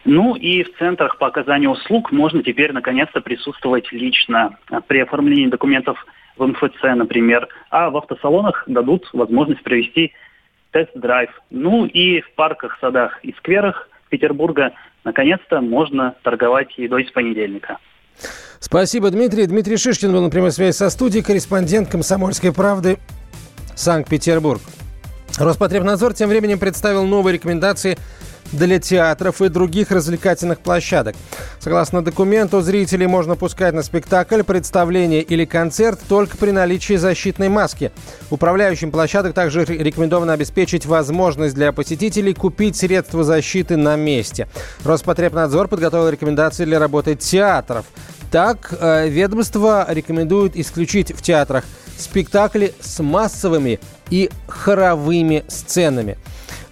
Ну 0.04 0.34
и 0.34 0.62
в 0.62 0.76
центрах 0.78 1.18
по 1.18 1.26
оказанию 1.26 1.70
услуг 1.70 2.10
можно 2.10 2.42
теперь 2.42 2.72
наконец-то 2.72 3.20
присутствовать 3.20 3.92
лично 3.92 4.56
при 4.86 5.00
оформлении 5.00 5.46
документов 5.46 6.04
в 6.38 6.46
МФЦ, 6.46 6.82
например, 6.96 7.46
а 7.70 7.90
в 7.90 7.96
автосалонах 7.98 8.64
дадут 8.66 9.08
возможность 9.12 9.62
провести 9.62 10.14
тест-драйв. 10.72 11.30
Ну 11.50 11.86
и 11.86 12.20
в 12.20 12.34
парках, 12.34 12.78
садах 12.80 13.18
и 13.24 13.32
скверах 13.38 13.88
Петербурга, 14.08 14.72
наконец-то 15.04 15.60
можно 15.60 16.14
торговать 16.22 16.76
едой 16.78 17.06
с 17.06 17.10
понедельника. 17.10 17.78
Спасибо, 18.58 19.10
Дмитрий. 19.10 19.46
Дмитрий 19.46 19.76
Шишкин 19.76 20.12
был 20.12 20.22
на 20.22 20.30
прямой 20.30 20.52
связи 20.52 20.76
со 20.76 20.90
студией, 20.90 21.24
корреспондент 21.24 21.88
«Комсомольской 21.88 22.52
правды» 22.52 22.98
Санкт-Петербург. 23.74 24.60
Роспотребнадзор 25.38 26.12
тем 26.12 26.28
временем 26.28 26.58
представил 26.58 27.06
новые 27.06 27.34
рекомендации 27.34 27.96
для 28.52 28.78
театров 28.78 29.40
и 29.42 29.48
других 29.48 29.90
развлекательных 29.90 30.60
площадок. 30.60 31.16
Согласно 31.58 32.02
документу, 32.02 32.60
зрителей 32.60 33.06
можно 33.06 33.36
пускать 33.36 33.74
на 33.74 33.82
спектакль, 33.82 34.42
представление 34.42 35.22
или 35.22 35.44
концерт 35.44 36.00
только 36.08 36.36
при 36.36 36.50
наличии 36.50 36.94
защитной 36.94 37.48
маски. 37.48 37.92
Управляющим 38.30 38.90
площадок 38.90 39.34
также 39.34 39.64
рекомендовано 39.64 40.32
обеспечить 40.32 40.86
возможность 40.86 41.54
для 41.54 41.72
посетителей 41.72 42.34
купить 42.34 42.76
средства 42.76 43.24
защиты 43.24 43.76
на 43.76 43.96
месте. 43.96 44.48
Роспотребнадзор 44.84 45.68
подготовил 45.68 46.08
рекомендации 46.08 46.64
для 46.64 46.78
работы 46.78 47.14
театров. 47.14 47.86
Так, 48.30 48.72
э, 48.78 49.08
ведомство 49.08 49.84
рекомендует 49.88 50.56
исключить 50.56 51.12
в 51.12 51.20
театрах 51.20 51.64
спектакли 52.00 52.74
с 52.80 53.02
массовыми 53.02 53.78
и 54.10 54.30
хоровыми 54.48 55.44
сценами. 55.48 56.18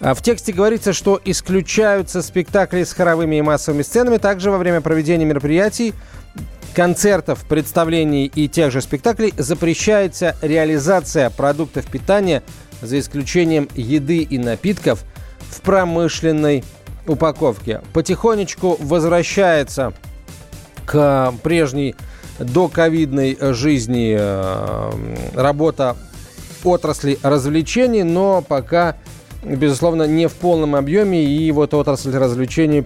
А 0.01 0.13
в 0.13 0.21
тексте 0.21 0.53
говорится, 0.53 0.93
что 0.93 1.19
исключаются 1.25 2.21
спектакли 2.21 2.83
с 2.83 2.93
хоровыми 2.93 3.35
и 3.37 3.41
массовыми 3.41 3.81
сценами. 3.81 4.17
Также 4.17 4.49
во 4.49 4.57
время 4.57 4.79
проведения 4.81 5.25
мероприятий, 5.25 5.93
концертов, 6.73 7.45
представлений 7.47 8.25
и 8.27 8.47
тех 8.47 8.71
же 8.71 8.81
спектаклей 8.81 9.33
запрещается 9.37 10.35
реализация 10.41 11.29
продуктов 11.29 11.85
питания 11.87 12.43
за 12.81 12.99
исключением 12.99 13.67
еды 13.75 14.19
и 14.19 14.37
напитков 14.37 15.03
в 15.49 15.61
промышленной 15.61 16.63
упаковке. 17.05 17.81
Потихонечку 17.91 18.77
возвращается 18.79 19.93
к 20.85 21.33
прежней 21.43 21.95
доковидной 22.39 23.37
жизни 23.53 24.15
э, 24.17 24.91
работа 25.33 25.97
отрасли 26.63 27.19
развлечений, 27.21 28.03
но 28.03 28.41
пока, 28.41 28.95
безусловно, 29.43 30.03
не 30.03 30.27
в 30.27 30.33
полном 30.33 30.75
объеме. 30.75 31.23
И 31.23 31.51
вот 31.51 31.73
отрасль 31.73 32.15
развлечений 32.15 32.85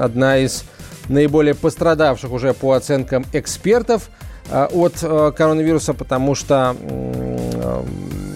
одна 0.00 0.38
из 0.38 0.64
наиболее 1.08 1.54
пострадавших 1.54 2.30
уже 2.30 2.54
по 2.54 2.72
оценкам 2.72 3.24
экспертов 3.32 4.10
э, 4.50 4.66
от 4.72 4.94
э, 5.02 5.32
коронавируса, 5.36 5.94
потому 5.94 6.34
что 6.34 6.76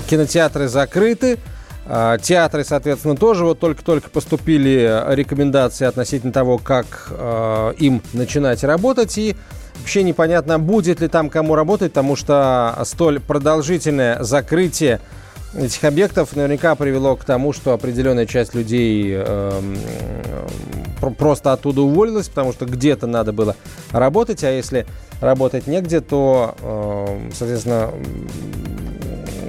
кинотеатры 0.09 0.68
закрыты, 0.68 1.38
Театры, 2.23 2.64
соответственно, 2.64 3.14
тоже 3.14 3.44
вот 3.44 3.61
только-только 3.61 4.09
поступили 4.09 5.04
рекомендации 5.09 5.85
относительно 5.85 6.33
того, 6.33 6.56
как 6.56 7.09
э, 7.11 7.75
им 7.76 8.00
начинать 8.14 8.64
работать. 8.64 9.18
И 9.18 9.37
Вообще 9.80 10.02
непонятно, 10.02 10.59
будет 10.59 11.00
ли 11.00 11.09
там 11.09 11.28
кому 11.28 11.54
работать, 11.54 11.92
потому 11.92 12.16
что 12.16 12.75
столь 12.85 13.21
продолжительное 13.21 14.23
закрытие 14.23 15.00
этих 15.56 15.84
объектов 15.84 16.34
наверняка 16.37 16.75
привело 16.75 17.16
к 17.16 17.25
тому, 17.25 17.52
что 17.52 17.73
определенная 17.73 18.26
часть 18.26 18.54
людей 18.54 19.12
э, 19.14 19.75
просто 21.18 21.52
оттуда 21.52 21.82
уволилась, 21.82 22.28
потому 22.28 22.52
что 22.52 22.66
где-то 22.66 23.06
надо 23.06 23.32
было 23.32 23.56
работать, 23.90 24.44
а 24.44 24.50
если 24.50 24.87
работать 25.20 25.66
негде, 25.66 26.00
то, 26.00 26.54
э, 26.61 27.30
соответственно, 27.34 27.90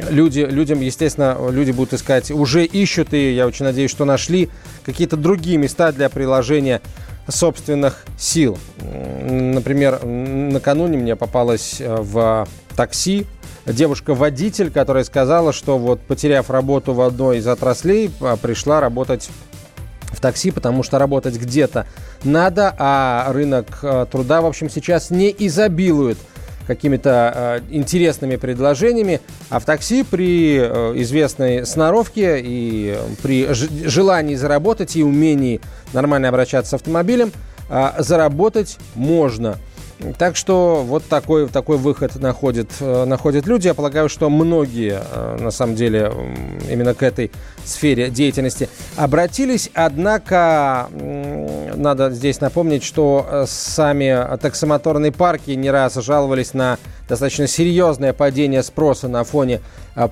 люди, 0.10 0.42
людям, 0.42 0.82
естественно, 0.82 1.38
люди 1.50 1.72
будут 1.72 1.94
искать, 1.94 2.32
уже 2.32 2.66
ищут, 2.66 3.14
и 3.14 3.34
я 3.34 3.48
очень 3.48 3.66
надеюсь, 3.66 3.92
что 3.92 4.06
нашли 4.06 4.50
какие-то 4.84 5.18
другие 5.18 5.58
места 5.58 5.92
для 5.92 6.10
приложения 6.10 6.82
собственных 7.28 8.06
сил. 8.18 8.58
Например, 9.24 10.04
накануне 10.04 10.98
мне 10.98 11.16
попалась 11.16 11.78
э, 11.80 11.96
в 12.00 12.48
такси 12.76 13.26
девушка-водитель, 13.66 14.72
которая 14.72 15.04
сказала, 15.04 15.54
что 15.54 15.78
вот 15.78 16.02
потеряв 16.02 16.50
работу 16.50 16.94
в 16.94 17.02
одной 17.02 17.40
из 17.40 17.48
отраслей, 17.48 18.12
а, 18.22 18.38
пришла 18.38 18.80
работать 18.80 19.30
в 20.12 20.22
такси, 20.22 20.52
потому 20.52 20.84
что 20.84 21.00
работать 21.00 21.36
где-то 21.36 21.88
надо, 22.24 22.74
а 22.78 23.32
рынок 23.34 23.80
э, 23.82 24.06
труда, 24.10 24.40
в 24.42 24.46
общем, 24.46 24.70
сейчас 24.70 25.10
не 25.12 25.36
изобилует– 25.38 26.18
какими-то 26.66 27.34
э, 27.36 27.60
интересными 27.70 28.36
предложениями, 28.36 29.22
а 29.50 29.60
в 29.60 29.66
такси 29.66 30.04
при 30.04 30.58
э, 30.58 30.94
известной 31.02 31.66
сноровке 31.66 32.40
и 32.42 32.98
при 33.22 33.48
желании 33.52 34.36
заработать 34.36 34.96
и 34.96 35.04
умении 35.04 35.62
нормально 35.94 36.30
обращаться 36.30 36.72
с 36.72 36.74
автомобилем, 36.74 37.32
э, 37.70 37.92
заработать 38.00 38.78
можно– 38.96 39.58
так 40.18 40.36
что 40.36 40.84
вот 40.86 41.06
такой, 41.06 41.48
такой 41.48 41.78
выход 41.78 42.16
находят, 42.16 42.70
э, 42.80 43.06
находят 43.06 43.48
люди. 43.48 43.68
Я 43.68 43.74
полагаю, 43.74 44.10
что 44.10 44.30
многие, 44.30 45.02
э, 45.02 45.38
на 45.40 45.52
самом 45.52 45.76
деле, 45.76 46.12
именно 46.70 46.94
к 46.94 47.02
этой 47.02 47.32
сфере 47.64 48.10
деятельности 48.10 48.70
обратились. 48.98 49.70
Однако, 49.74 50.90
надо 51.76 52.12
здесь 52.12 52.42
напомнить, 52.42 52.84
что 52.84 53.26
э, 53.28 53.46
сами 53.48 54.38
таксомоторные 54.38 55.12
парки 55.12 55.52
не 55.52 55.72
раз 55.72 55.96
жаловались 55.96 56.54
на 56.54 56.78
достаточно 57.08 57.48
серьезное 57.48 58.14
падение 58.14 58.64
спроса 58.64 59.08
на 59.08 59.24
фоне 59.24 59.62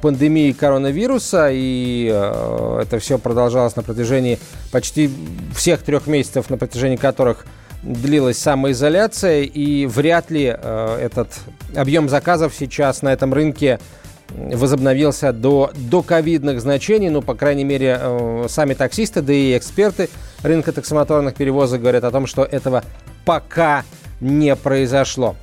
пандемии 0.02 0.52
коронавируса. 0.54 1.50
И 1.52 2.06
это 2.06 3.00
все 3.00 3.18
продолжалось 3.18 3.76
на 3.76 3.84
протяжении 3.84 4.40
почти 4.72 5.10
всех 5.56 5.82
трех 5.82 6.08
месяцев, 6.08 6.50
на 6.50 6.58
протяжении 6.58 6.96
которых 6.96 7.46
длилась 7.84 8.38
самоизоляция, 8.38 9.42
и 9.42 9.86
вряд 9.86 10.32
ли 10.32 10.56
э, 10.56 10.98
этот 11.02 11.30
объем 11.76 12.10
заказов 12.10 12.54
сейчас 12.58 13.02
на 13.02 13.12
этом 13.12 13.34
рынке 13.34 13.80
возобновился 14.30 15.32
до, 15.32 15.72
до 15.76 16.02
ковидных 16.02 16.62
значений, 16.62 17.10
ну, 17.10 17.22
по 17.22 17.36
крайней 17.36 17.64
мере, 17.64 17.98
э, 18.00 18.46
сами 18.50 18.74
таксисты, 18.74 19.22
да 19.22 19.34
и 19.34 19.58
эксперты 19.58 20.10
рынка 20.42 20.72
таксомоторных 20.72 21.36
перевозок 21.36 21.82
говорят 21.82 22.04
о 22.04 22.12
том, 22.12 22.26
что 22.26 22.44
этого 22.44 22.84
пока 23.26 23.84
не 24.22 24.56
произошло. 24.56 25.36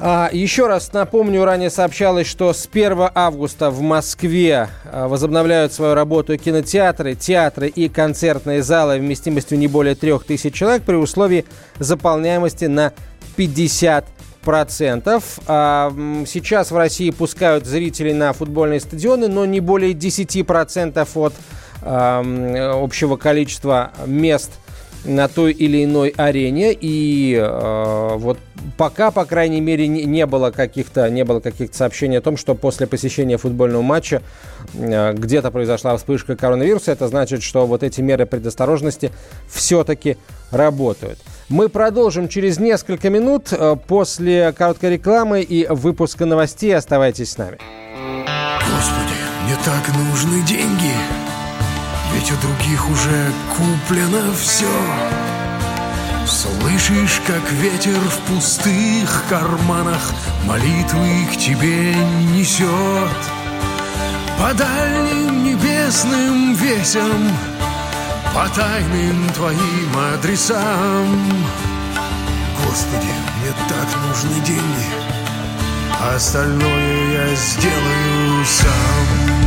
А, 0.00 0.30
еще 0.32 0.68
раз 0.68 0.92
напомню, 0.92 1.44
ранее 1.44 1.70
сообщалось, 1.70 2.28
что 2.28 2.52
с 2.52 2.68
1 2.70 3.10
августа 3.14 3.70
в 3.70 3.80
Москве 3.80 4.68
а, 4.84 5.08
возобновляют 5.08 5.72
свою 5.72 5.94
работу 5.94 6.36
кинотеатры, 6.38 7.16
театры 7.16 7.66
и 7.66 7.88
концертные 7.88 8.62
залы 8.62 8.98
вместимостью 8.98 9.58
не 9.58 9.66
более 9.66 9.96
3000 9.96 10.50
человек 10.50 10.82
при 10.84 10.94
условии 10.94 11.44
заполняемости 11.80 12.66
на 12.66 12.92
50 13.34 14.06
процентов. 14.42 15.40
А, 15.48 15.92
сейчас 16.28 16.70
в 16.70 16.76
России 16.76 17.10
пускают 17.10 17.66
зрителей 17.66 18.12
на 18.12 18.32
футбольные 18.32 18.78
стадионы, 18.78 19.26
но 19.26 19.46
не 19.46 19.58
более 19.58 19.94
10 19.94 20.46
процентов 20.46 21.16
от 21.16 21.34
общего 21.80 23.16
количества 23.16 23.92
мест– 24.04 24.50
на 25.04 25.28
той 25.28 25.52
или 25.52 25.84
иной 25.84 26.12
арене. 26.16 26.76
И 26.78 27.34
э, 27.34 28.14
вот 28.16 28.38
пока, 28.76 29.10
по 29.10 29.24
крайней 29.24 29.60
мере, 29.60 29.86
не, 29.86 30.04
не 30.04 30.26
было 30.26 30.50
каких-то 30.50 31.08
не 31.10 31.24
было 31.24 31.40
каких-то 31.40 31.76
сообщений 31.76 32.18
о 32.18 32.20
том, 32.20 32.36
что 32.36 32.54
после 32.54 32.86
посещения 32.86 33.36
футбольного 33.36 33.82
матча 33.82 34.22
э, 34.74 35.12
где-то 35.14 35.50
произошла 35.50 35.96
вспышка 35.96 36.36
коронавируса. 36.36 36.92
Это 36.92 37.08
значит, 37.08 37.42
что 37.42 37.66
вот 37.66 37.82
эти 37.82 38.00
меры 38.00 38.26
предосторожности 38.26 39.12
все-таки 39.48 40.16
работают. 40.50 41.18
Мы 41.48 41.68
продолжим 41.68 42.28
через 42.28 42.58
несколько 42.58 43.10
минут 43.10 43.52
э, 43.52 43.76
после 43.86 44.52
короткой 44.52 44.90
рекламы 44.90 45.42
и 45.42 45.66
выпуска 45.66 46.26
новостей. 46.26 46.74
Оставайтесь 46.76 47.32
с 47.32 47.38
нами. 47.38 47.58
Господи, 48.58 49.14
мне 49.44 49.56
так 49.64 49.88
нужны 49.96 50.44
деньги. 50.46 51.17
Ведь 52.18 52.32
у 52.32 52.36
других 52.38 52.90
уже 52.90 53.32
куплено 53.56 54.34
все 54.34 54.66
Слышишь, 56.26 57.22
как 57.24 57.48
ветер 57.52 57.96
в 57.96 58.18
пустых 58.26 59.22
карманах 59.28 60.12
Молитвы 60.44 61.28
к 61.32 61.36
тебе 61.36 61.94
несет 62.34 63.20
По 64.36 64.52
дальним 64.52 65.44
небесным 65.44 66.54
весям 66.54 67.30
По 68.34 68.48
тайным 68.48 69.28
твоим 69.30 69.96
адресам. 70.12 71.46
Господи, 72.64 73.12
мне 73.36 73.52
так 73.68 73.86
нужны 74.08 74.44
деньги 74.44 74.88
Остальное 76.16 77.12
я 77.12 77.34
сделаю 77.36 78.44
сам 78.44 79.37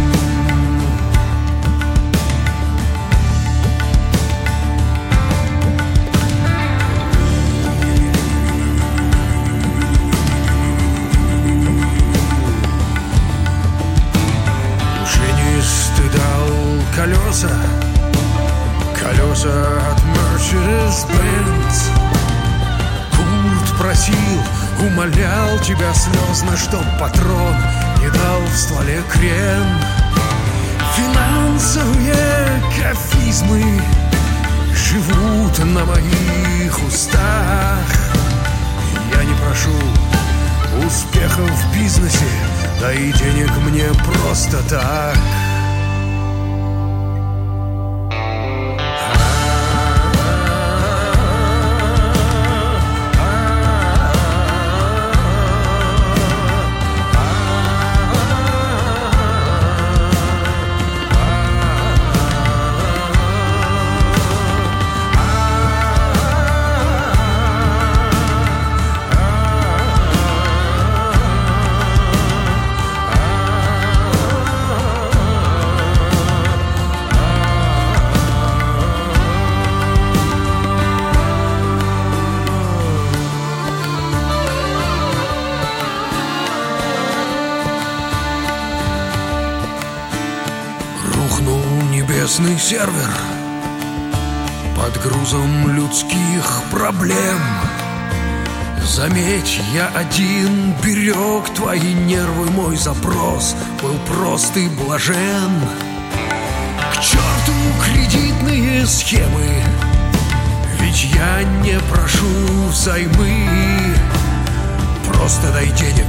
тебя 25.62 25.94
слезно 25.94 26.58
Чтоб 26.58 26.84
патрон 27.00 27.56
не 28.00 28.10
дал 28.10 28.42
в 28.42 28.56
стволе 28.56 29.02
крен. 29.10 29.66
Финансовые 30.96 32.62
кафизмы 32.78 33.82
Живут 34.74 35.60
на 35.60 35.86
моих 35.86 36.88
устах. 36.88 37.80
Я 39.16 39.24
не 39.24 39.34
прошу 39.36 39.72
успехов 40.86 41.50
в 41.50 41.78
бизнесе 41.78 42.26
Да 42.80 42.94
и 42.94 43.12
денег 43.14 43.52
мне 43.58 43.90
просто 44.06 44.58
так 44.70 45.18
небесный 92.42 92.60
сервер 92.60 93.10
Под 94.76 95.02
грузом 95.04 95.76
людских 95.76 96.64
проблем. 96.72 97.40
Заметь, 98.84 99.60
я 99.74 99.88
один 99.90 100.74
берег 100.84 101.50
твои 101.56 101.94
нервы 101.94 102.50
Мой 102.52 102.76
запрос 102.76 103.56
был 103.82 103.96
прост 104.08 104.56
и 104.58 104.68
блажен. 104.68 105.52
К 106.94 107.02
черту 107.02 107.54
кредитные 107.84 108.86
схемы 108.86 109.64
Ведь 110.80 111.06
я 111.06 111.44
не 111.64 111.80
прошу 111.92 112.28
взаймы. 112.70 113.96
Просто 115.08 115.52
дай 115.52 115.68
денег, 115.68 116.08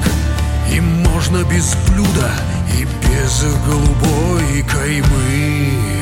и 0.73 0.81
можно 0.81 1.45
без 1.45 1.75
блюда 1.89 2.31
И 2.79 2.85
без 2.85 3.45
голубой 3.67 4.63
каймы 4.63 6.02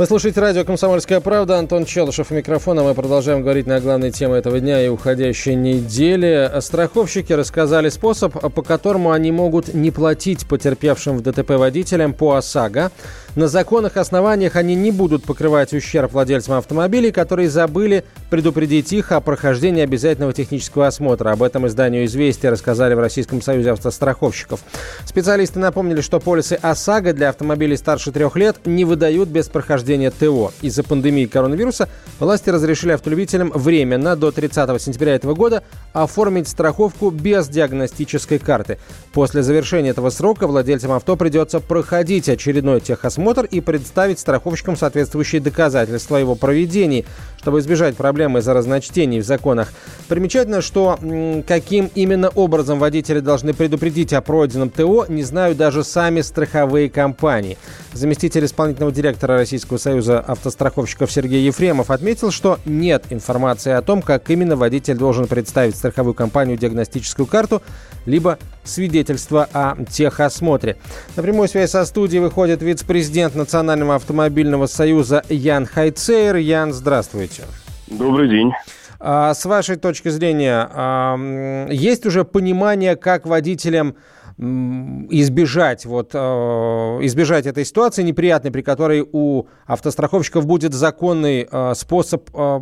Вы 0.00 0.06
слушаете 0.06 0.40
радио 0.40 0.64
«Комсомольская 0.64 1.20
правда». 1.20 1.58
Антон 1.58 1.84
Челышев 1.84 2.30
у 2.30 2.34
микрофона. 2.34 2.82
Мы 2.82 2.94
продолжаем 2.94 3.42
говорить 3.42 3.66
на 3.66 3.80
главные 3.80 4.10
темы 4.10 4.36
этого 4.36 4.58
дня 4.58 4.82
и 4.82 4.88
уходящей 4.88 5.54
недели. 5.54 6.50
Страховщики 6.60 7.34
рассказали 7.34 7.90
способ, 7.90 8.32
по 8.32 8.62
которому 8.62 9.10
они 9.10 9.30
могут 9.30 9.74
не 9.74 9.90
платить 9.90 10.48
потерпевшим 10.48 11.18
в 11.18 11.20
ДТП 11.20 11.50
водителям 11.50 12.14
по 12.14 12.36
ОСАГО. 12.36 12.92
На 13.36 13.46
законных 13.46 13.98
основаниях 13.98 14.56
они 14.56 14.74
не 14.74 14.90
будут 14.90 15.24
покрывать 15.24 15.74
ущерб 15.74 16.12
владельцам 16.12 16.54
автомобилей, 16.54 17.12
которые 17.12 17.50
забыли 17.50 18.04
предупредить 18.30 18.94
их 18.94 19.12
о 19.12 19.20
прохождении 19.20 19.82
обязательного 19.82 20.32
технического 20.32 20.86
осмотра. 20.86 21.30
Об 21.30 21.42
этом 21.42 21.66
изданию 21.66 22.06
«Известия» 22.06 22.50
рассказали 22.50 22.94
в 22.94 23.00
Российском 23.00 23.42
союзе 23.42 23.72
автостраховщиков. 23.72 24.60
Специалисты 25.04 25.58
напомнили, 25.58 26.00
что 26.00 26.20
полисы 26.20 26.54
ОСАГО 26.54 27.12
для 27.12 27.28
автомобилей 27.28 27.76
старше 27.76 28.12
трех 28.12 28.34
лет 28.36 28.56
не 28.64 28.86
выдают 28.86 29.28
без 29.28 29.48
прохождения 29.48 29.89
ТО. 30.10 30.52
Из-за 30.62 30.82
пандемии 30.84 31.26
коронавируса 31.26 31.88
власти 32.18 32.50
разрешили 32.50 32.92
автолюбителям 32.92 33.50
временно 33.50 34.14
до 34.14 34.30
30 34.30 34.80
сентября 34.80 35.14
этого 35.14 35.34
года 35.34 35.62
оформить 35.92 36.48
страховку 36.48 37.10
без 37.10 37.48
диагностической 37.48 38.38
карты. 38.38 38.78
После 39.12 39.42
завершения 39.42 39.90
этого 39.90 40.10
срока 40.10 40.46
владельцам 40.46 40.92
авто 40.92 41.16
придется 41.16 41.60
проходить 41.60 42.28
очередной 42.28 42.80
техосмотр 42.80 43.44
и 43.44 43.60
представить 43.60 44.20
страховщикам 44.20 44.76
соответствующие 44.76 45.40
доказательства 45.40 46.16
его 46.16 46.36
проведении, 46.36 47.04
чтобы 47.38 47.58
избежать 47.58 47.96
проблемы 47.96 48.38
из-за 48.38 48.54
разночтений 48.54 49.20
в 49.20 49.24
законах. 49.24 49.72
Примечательно, 50.08 50.60
что 50.60 50.98
каким 51.46 51.90
именно 51.94 52.28
образом 52.28 52.78
водители 52.78 53.20
должны 53.20 53.54
предупредить 53.54 54.12
о 54.12 54.20
пройденном 54.20 54.70
ТО, 54.70 55.06
не 55.08 55.22
знают 55.22 55.58
даже 55.58 55.82
сами 55.82 56.20
страховые 56.20 56.88
компании. 56.88 57.58
Заместитель 57.92 58.44
исполнительного 58.44 58.92
директора 58.92 59.36
Российского 59.36 59.78
союза 59.80 60.20
автостраховщиков 60.20 61.10
Сергей 61.10 61.44
Ефремов 61.44 61.90
отметил, 61.90 62.30
что 62.30 62.58
нет 62.64 63.06
информации 63.10 63.72
о 63.72 63.82
том, 63.82 64.02
как 64.02 64.30
именно 64.30 64.54
водитель 64.56 64.96
должен 64.96 65.26
представить 65.26 65.74
страховую 65.74 66.14
компанию 66.14 66.56
диагностическую 66.56 67.26
карту, 67.26 67.62
либо 68.06 68.38
свидетельство 68.62 69.48
о 69.52 69.76
техосмотре. 69.84 70.76
На 71.16 71.22
прямую 71.22 71.48
связь 71.48 71.70
со 71.70 71.84
студией 71.84 72.20
выходит 72.20 72.62
вице-президент 72.62 73.34
Национального 73.34 73.96
автомобильного 73.96 74.66
союза 74.66 75.24
Ян 75.28 75.66
Хайцейр. 75.66 76.36
Ян, 76.36 76.72
здравствуйте. 76.72 77.42
Добрый 77.88 78.28
день. 78.28 78.52
А, 79.00 79.32
с 79.32 79.44
вашей 79.46 79.76
точки 79.76 80.10
зрения, 80.10 80.68
а, 80.72 81.66
есть 81.70 82.04
уже 82.04 82.24
понимание, 82.24 82.96
как 82.96 83.26
водителям 83.26 83.96
избежать, 84.40 85.84
вот, 85.84 86.12
э, 86.14 86.18
избежать 86.18 87.46
этой 87.46 87.64
ситуации 87.66 88.02
неприятной, 88.02 88.50
при 88.50 88.62
которой 88.62 89.06
у 89.12 89.44
автостраховщиков 89.66 90.46
будет 90.46 90.72
законный 90.72 91.46
э, 91.50 91.74
способ 91.74 92.30
э, 92.32 92.60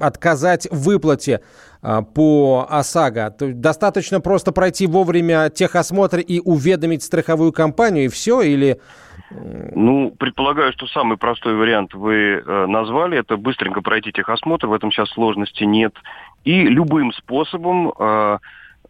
отказать 0.00 0.68
в 0.70 0.84
выплате 0.84 1.42
по 1.80 2.66
ОСАГО. 2.68 3.36
Достаточно 3.38 4.20
просто 4.20 4.50
пройти 4.50 4.88
вовремя 4.88 5.48
техосмотр 5.48 6.18
и 6.18 6.40
уведомить 6.40 7.04
страховую 7.04 7.52
компанию, 7.52 8.06
и 8.06 8.08
все? 8.08 8.40
Или 8.40 8.80
Ну, 9.30 10.12
предполагаю, 10.18 10.72
что 10.72 10.88
самый 10.88 11.18
простой 11.18 11.54
вариант 11.54 11.94
вы 11.94 12.42
назвали. 12.44 13.16
Это 13.18 13.36
быстренько 13.36 13.80
пройти 13.80 14.10
техосмотр. 14.10 14.66
В 14.66 14.72
этом 14.72 14.90
сейчас 14.90 15.08
сложности 15.10 15.62
нет. 15.62 15.94
И 16.42 16.62
любым 16.62 17.12
способом 17.12 17.92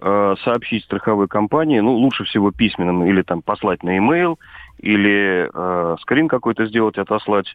сообщить 0.00 0.84
страховой 0.84 1.26
компании, 1.28 1.80
ну, 1.80 1.92
лучше 1.94 2.24
всего 2.24 2.50
письменным, 2.52 3.04
или 3.04 3.22
там 3.22 3.42
послать 3.42 3.82
на 3.82 3.96
e-mail, 3.96 4.36
или 4.78 5.50
э, 5.52 5.96
скрин 6.02 6.28
какой-то 6.28 6.66
сделать, 6.66 6.98
отослать, 6.98 7.46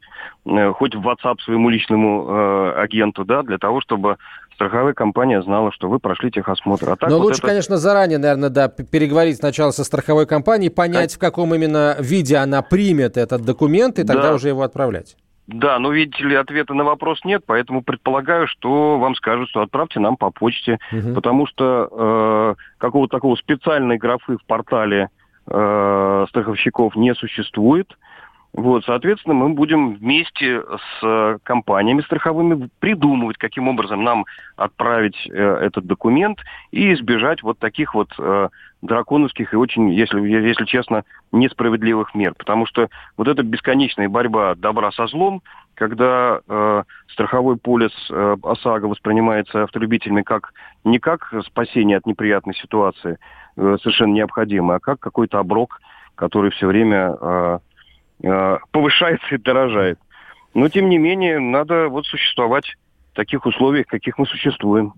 э, 0.46 0.72
хоть 0.74 0.94
в 0.96 1.08
WhatsApp 1.08 1.40
своему 1.40 1.70
личному 1.70 2.28
э, 2.28 2.74
агенту, 2.82 3.24
да, 3.24 3.44
для 3.44 3.58
того, 3.58 3.80
чтобы 3.80 4.18
страховая 4.56 4.94
компания 4.94 5.42
знала, 5.42 5.72
что 5.72 5.88
вы 5.88 6.00
прошли 6.00 6.32
техосмотр. 6.32 6.90
А 6.90 6.96
так 6.98 7.10
Но 7.10 7.18
вот 7.20 7.26
лучше, 7.28 7.38
это- 7.40 7.48
конечно, 7.48 7.78
заранее, 7.78 8.18
наверное, 8.18 8.50
да, 8.50 8.68
переговорить 8.68 9.38
сначала 9.38 9.72
со 9.72 9.86
страховой 9.86 10.26
компанией, 10.28 10.70
понять, 10.70 11.16
в 11.16 11.20
каком 11.20 11.56
именно 11.56 11.96
виде 12.00 12.36
она 12.36 12.62
примет 12.62 13.16
этот 13.16 13.44
документ, 13.44 14.00
и 14.00 14.04
тогда 14.04 14.30
Да. 14.30 14.34
уже 14.36 14.50
его 14.50 14.64
отправлять. 14.64 15.16
Да, 15.48 15.78
но 15.78 15.92
видите 15.92 16.24
ли, 16.24 16.36
ответа 16.36 16.74
на 16.74 16.86
вопрос 16.86 17.20
нет, 17.26 17.44
поэтому 17.46 17.84
предполагаю, 17.84 18.48
что 18.48 18.98
вам 18.98 19.14
скажут, 19.16 19.50
что 19.50 19.62
отправьте 19.62 20.00
нам 20.00 20.16
по 20.16 20.32
почте, 20.32 20.80
угу. 20.92 21.14
потому 21.14 21.48
что 21.48 21.90
э, 21.92 22.56
какого-то 22.78 23.18
такого 23.18 23.36
специальной 23.36 23.98
графы 23.98 24.38
в 24.38 24.46
портале 24.46 25.10
э, 25.48 26.26
страховщиков 26.30 26.96
не 26.96 27.14
существует. 27.14 27.98
Вот, 28.54 28.86
соответственно, 28.86 29.34
мы 29.34 29.50
будем 29.50 29.96
вместе 29.96 30.62
с 31.02 31.40
компаниями 31.42 32.02
страховыми 32.02 32.70
придумывать, 32.80 33.38
каким 33.38 33.68
образом 33.68 34.04
нам 34.04 34.26
отправить 34.56 35.18
э, 35.28 35.32
этот 35.34 35.88
документ 35.88 36.38
и 36.72 36.94
избежать 36.94 37.42
вот 37.42 37.58
таких 37.58 37.96
вот 37.96 38.10
э, 38.20 38.50
драконовских 38.84 39.54
и 39.54 39.58
очень, 39.58 39.90
если, 39.92 40.22
если 40.22 40.66
честно, 40.66 41.04
несправедливых 41.32 42.14
мер. 42.14 42.36
Потому 42.38 42.68
что 42.68 42.90
вот 43.18 43.28
эта 43.28 43.42
бесконечная 43.42 44.08
борьба 44.08 44.54
добра 44.54 44.92
со 44.92 45.08
злом, 45.08 45.42
когда 45.74 46.40
э, 46.48 46.84
страховой 47.08 47.58
полис 47.58 47.92
э, 48.12 48.36
ОСАГО 48.44 48.86
воспринимается 48.86 49.64
автолюбителями 49.64 50.22
как 50.22 50.54
не 50.84 51.00
как 51.00 51.34
спасение 51.48 51.98
от 51.98 52.06
неприятной 52.06 52.54
ситуации, 52.54 53.18
э, 53.58 53.78
совершенно 53.82 54.14
необходимое, 54.14 54.78
а 54.78 54.80
как 54.80 55.00
какой-то 55.00 55.40
оброк, 55.40 55.82
который 56.14 56.52
все 56.52 56.68
время 56.68 57.16
э, 57.20 57.20
э, 57.20 57.60
повышается 58.20 59.36
и 59.36 59.38
дорожает. 59.38 60.00
Но, 60.54 60.70
тем 60.70 60.90
не 60.90 60.98
менее, 60.98 61.40
надо 61.40 61.88
вот 61.90 62.06
существовать 62.06 62.76
в 63.12 63.16
таких 63.16 63.46
условиях, 63.46 63.88
каких 63.88 64.18
мы 64.18 64.26
существуем. 64.26 64.94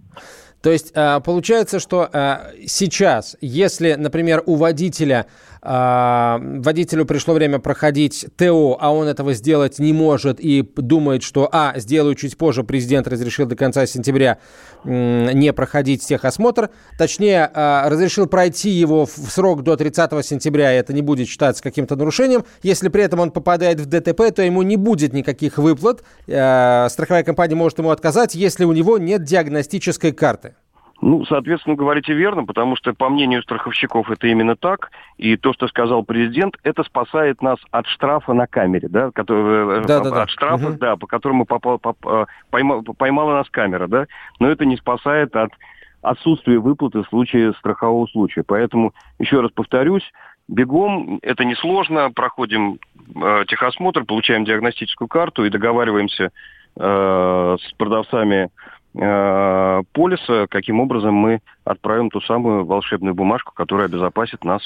То 0.61 0.71
есть 0.71 0.91
а, 0.95 1.19
получается, 1.19 1.79
что 1.79 2.09
а, 2.11 2.51
сейчас, 2.65 3.37
если, 3.39 3.93
например, 3.93 4.41
у 4.47 4.55
водителя 4.55 5.27
а, 5.67 6.39
водителю 6.39 7.05
пришло 7.05 7.33
время 7.33 7.57
проходить 7.57 8.27
ТО, 8.37 8.77
а 8.79 8.93
он 8.93 9.07
этого 9.07 9.33
сделать 9.33 9.79
не 9.79 9.93
может 9.93 10.39
и 10.39 10.61
думает, 10.75 11.23
что, 11.23 11.49
а, 11.51 11.73
сделаю 11.77 12.13
чуть 12.13 12.37
позже, 12.37 12.63
президент 12.63 13.07
разрешил 13.07 13.47
до 13.47 13.55
конца 13.55 13.85
сентября 13.87 14.37
не 14.83 15.51
проходить 15.51 16.05
техосмотр, 16.05 16.69
точнее, 16.99 17.49
разрешил 17.55 18.27
пройти 18.27 18.69
его 18.69 19.07
в 19.07 19.31
срок 19.31 19.63
до 19.63 19.75
30 19.75 20.23
сентября, 20.23 20.71
это 20.71 20.93
не 20.93 21.01
будет 21.01 21.27
считаться 21.27 21.63
каким-то 21.63 21.95
нарушением. 21.95 22.45
Если 22.61 22.89
при 22.89 23.03
этом 23.03 23.19
он 23.19 23.31
попадает 23.31 23.79
в 23.79 23.87
ДТП, 23.87 24.31
то 24.35 24.43
ему 24.43 24.61
не 24.61 24.77
будет 24.77 25.11
никаких 25.13 25.57
выплат. 25.57 26.03
Страховая 26.25 27.23
компания 27.23 27.55
может 27.55 27.79
ему 27.79 27.89
отказать, 27.89 28.35
если 28.35 28.63
у 28.63 28.73
него 28.73 28.99
нет 28.99 29.23
диагностической 29.23 30.11
карты. 30.11 30.53
Ну, 31.01 31.25
соответственно, 31.25 31.75
говорите 31.75 32.13
верно, 32.13 32.45
потому 32.45 32.75
что, 32.75 32.93
по 32.93 33.09
мнению 33.09 33.43
страховщиков, 33.43 34.09
это 34.09 34.27
именно 34.27 34.55
так. 34.55 34.91
И 35.17 35.35
то, 35.35 35.53
что 35.53 35.67
сказал 35.67 36.03
президент, 36.03 36.55
это 36.63 36.83
спасает 36.83 37.41
нас 37.41 37.59
от 37.71 37.85
штрафа 37.87 38.33
на 38.33 38.47
камере, 38.47 38.87
да, 38.87 39.11
который, 39.11 39.79
э, 39.79 39.85
да, 39.85 39.99
да, 39.99 40.09
от 40.09 40.15
да. 40.15 40.27
штрафа, 40.27 40.69
угу. 40.69 40.77
да, 40.77 40.95
по 40.95 41.05
которому 41.05 41.45
попал, 41.45 41.79
поп, 41.79 41.97
э, 42.07 42.25
поймала, 42.49 42.81
поймала 42.81 43.33
нас 43.33 43.49
камера, 43.49 43.87
да. 43.87 44.07
Но 44.39 44.49
это 44.49 44.65
не 44.65 44.77
спасает 44.77 45.35
от 45.35 45.51
отсутствия 46.01 46.59
выплаты 46.59 47.01
в 47.01 47.07
случае 47.07 47.53
страхового 47.53 48.07
случая. 48.07 48.43
Поэтому, 48.43 48.93
еще 49.19 49.41
раз 49.41 49.51
повторюсь, 49.51 50.09
бегом, 50.47 51.19
это 51.21 51.43
несложно, 51.43 52.11
проходим 52.11 52.79
э, 53.15 53.45
техосмотр, 53.47 54.05
получаем 54.05 54.45
диагностическую 54.45 55.07
карту 55.07 55.45
и 55.45 55.49
договариваемся 55.49 56.31
э, 56.77 57.57
с 57.59 57.73
продавцами 57.73 58.49
Э, 58.97 59.83
полиса, 59.91 60.47
каким 60.49 60.79
образом 60.79 61.13
мы 61.13 61.41
отправим 61.63 62.09
ту 62.09 62.21
самую 62.21 62.65
волшебную 62.65 63.13
бумажку, 63.13 63.53
которая 63.53 63.87
обезопасит 63.87 64.43
нас 64.43 64.61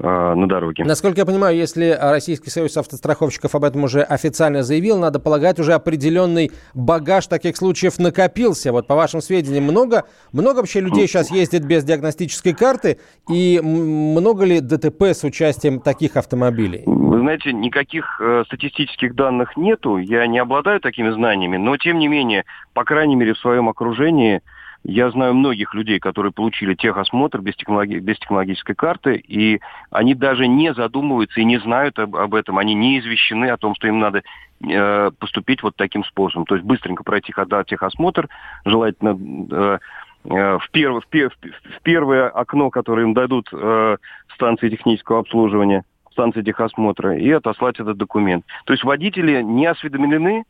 Э, 0.00 0.34
на 0.34 0.46
дороге. 0.46 0.84
Насколько 0.84 1.22
я 1.22 1.26
понимаю, 1.26 1.56
если 1.56 1.96
Российский 2.00 2.50
союз 2.50 2.76
автостраховщиков 2.76 3.52
об 3.56 3.64
этом 3.64 3.82
уже 3.82 4.02
официально 4.02 4.62
заявил, 4.62 4.96
надо 4.96 5.18
полагать, 5.18 5.58
уже 5.58 5.72
определенный 5.74 6.52
багаж 6.72 7.26
таких 7.26 7.56
случаев 7.56 7.98
накопился. 7.98 8.70
Вот 8.70 8.86
по 8.86 8.94
вашим 8.94 9.20
сведениям, 9.20 9.64
много, 9.64 10.04
много 10.30 10.58
вообще 10.58 10.78
людей 10.78 11.08
сейчас 11.08 11.32
ездит 11.32 11.64
без 11.64 11.82
диагностической 11.82 12.54
карты, 12.54 13.00
и 13.28 13.60
много 13.60 14.44
ли 14.44 14.60
ДТП 14.60 15.02
с 15.02 15.24
участием 15.24 15.80
таких 15.80 16.16
автомобилей? 16.16 16.84
Вы 17.08 17.20
знаете, 17.20 17.54
никаких 17.54 18.20
э, 18.20 18.42
статистических 18.44 19.14
данных 19.14 19.56
нету, 19.56 19.96
я 19.96 20.26
не 20.26 20.38
обладаю 20.38 20.78
такими 20.78 21.08
знаниями, 21.08 21.56
но 21.56 21.78
тем 21.78 21.98
не 21.98 22.06
менее, 22.06 22.44
по 22.74 22.84
крайней 22.84 23.16
мере, 23.16 23.32
в 23.32 23.38
своем 23.38 23.70
окружении 23.70 24.42
я 24.84 25.10
знаю 25.10 25.32
многих 25.32 25.72
людей, 25.72 26.00
которые 26.00 26.32
получили 26.32 26.74
техосмотр 26.74 27.40
без, 27.40 27.56
технологи- 27.56 27.98
без 27.98 28.18
технологической 28.18 28.74
карты, 28.74 29.16
и 29.26 29.60
они 29.90 30.14
даже 30.14 30.46
не 30.46 30.74
задумываются 30.74 31.40
и 31.40 31.46
не 31.46 31.58
знают 31.58 31.98
об, 31.98 32.14
об 32.14 32.34
этом, 32.34 32.58
они 32.58 32.74
не 32.74 32.98
извещены 32.98 33.46
о 33.46 33.56
том, 33.56 33.74
что 33.74 33.88
им 33.88 34.00
надо 34.00 34.22
э, 34.62 35.10
поступить 35.18 35.62
вот 35.62 35.76
таким 35.76 36.04
способом. 36.04 36.44
То 36.44 36.56
есть 36.56 36.66
быстренько 36.66 37.04
пройти 37.04 37.32
техосмотр, 37.66 38.28
желательно 38.66 39.18
э, 39.50 39.78
э, 40.24 40.58
в, 40.58 40.70
перв, 40.72 41.02
в, 41.02 41.08
пер, 41.08 41.30
в 41.40 41.82
первое 41.82 42.28
окно, 42.28 42.68
которое 42.68 43.04
им 43.04 43.14
дадут 43.14 43.48
э, 43.50 43.96
станции 44.34 44.68
технического 44.68 45.20
обслуживания, 45.20 45.84
станции 46.18 46.42
техосмотра, 46.42 47.16
и 47.16 47.30
отослать 47.30 47.78
этот 47.78 47.96
документ. 47.96 48.44
То 48.64 48.72
есть 48.72 48.82
водители 48.82 49.40
не 49.40 49.66
осведомлены, 49.66 50.42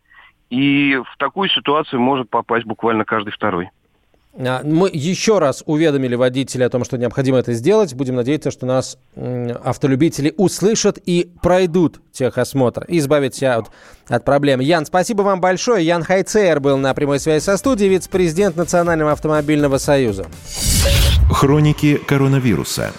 и 0.48 0.96
в 0.96 1.18
такую 1.18 1.50
ситуацию 1.50 2.00
может 2.00 2.30
попасть 2.30 2.64
буквально 2.64 3.04
каждый 3.04 3.32
второй. 3.32 3.68
А, 4.38 4.62
мы 4.64 4.88
еще 4.90 5.40
раз 5.40 5.62
уведомили 5.66 6.14
водителей 6.14 6.64
о 6.64 6.70
том, 6.70 6.84
что 6.84 6.96
необходимо 6.96 7.36
это 7.38 7.52
сделать. 7.52 7.92
Будем 7.92 8.14
надеяться, 8.14 8.50
что 8.50 8.64
нас 8.64 8.98
автолюбители 9.14 10.32
услышат 10.38 10.98
и 11.04 11.30
пройдут 11.42 12.00
техосмотр, 12.12 12.84
и 12.88 12.98
избавят 12.98 13.34
себя 13.34 13.56
от, 13.56 13.70
от 14.08 14.24
проблем. 14.24 14.60
Ян, 14.60 14.86
спасибо 14.86 15.20
вам 15.20 15.42
большое. 15.42 15.84
Ян 15.84 16.02
Хайцер 16.02 16.60
был 16.60 16.78
на 16.78 16.94
прямой 16.94 17.20
связи 17.20 17.44
со 17.44 17.58
студией, 17.58 17.90
вице-президент 17.90 18.56
Национального 18.56 19.12
автомобильного 19.12 19.76
союза. 19.76 20.26
Хроники 21.30 21.98
коронавируса. 21.98 22.92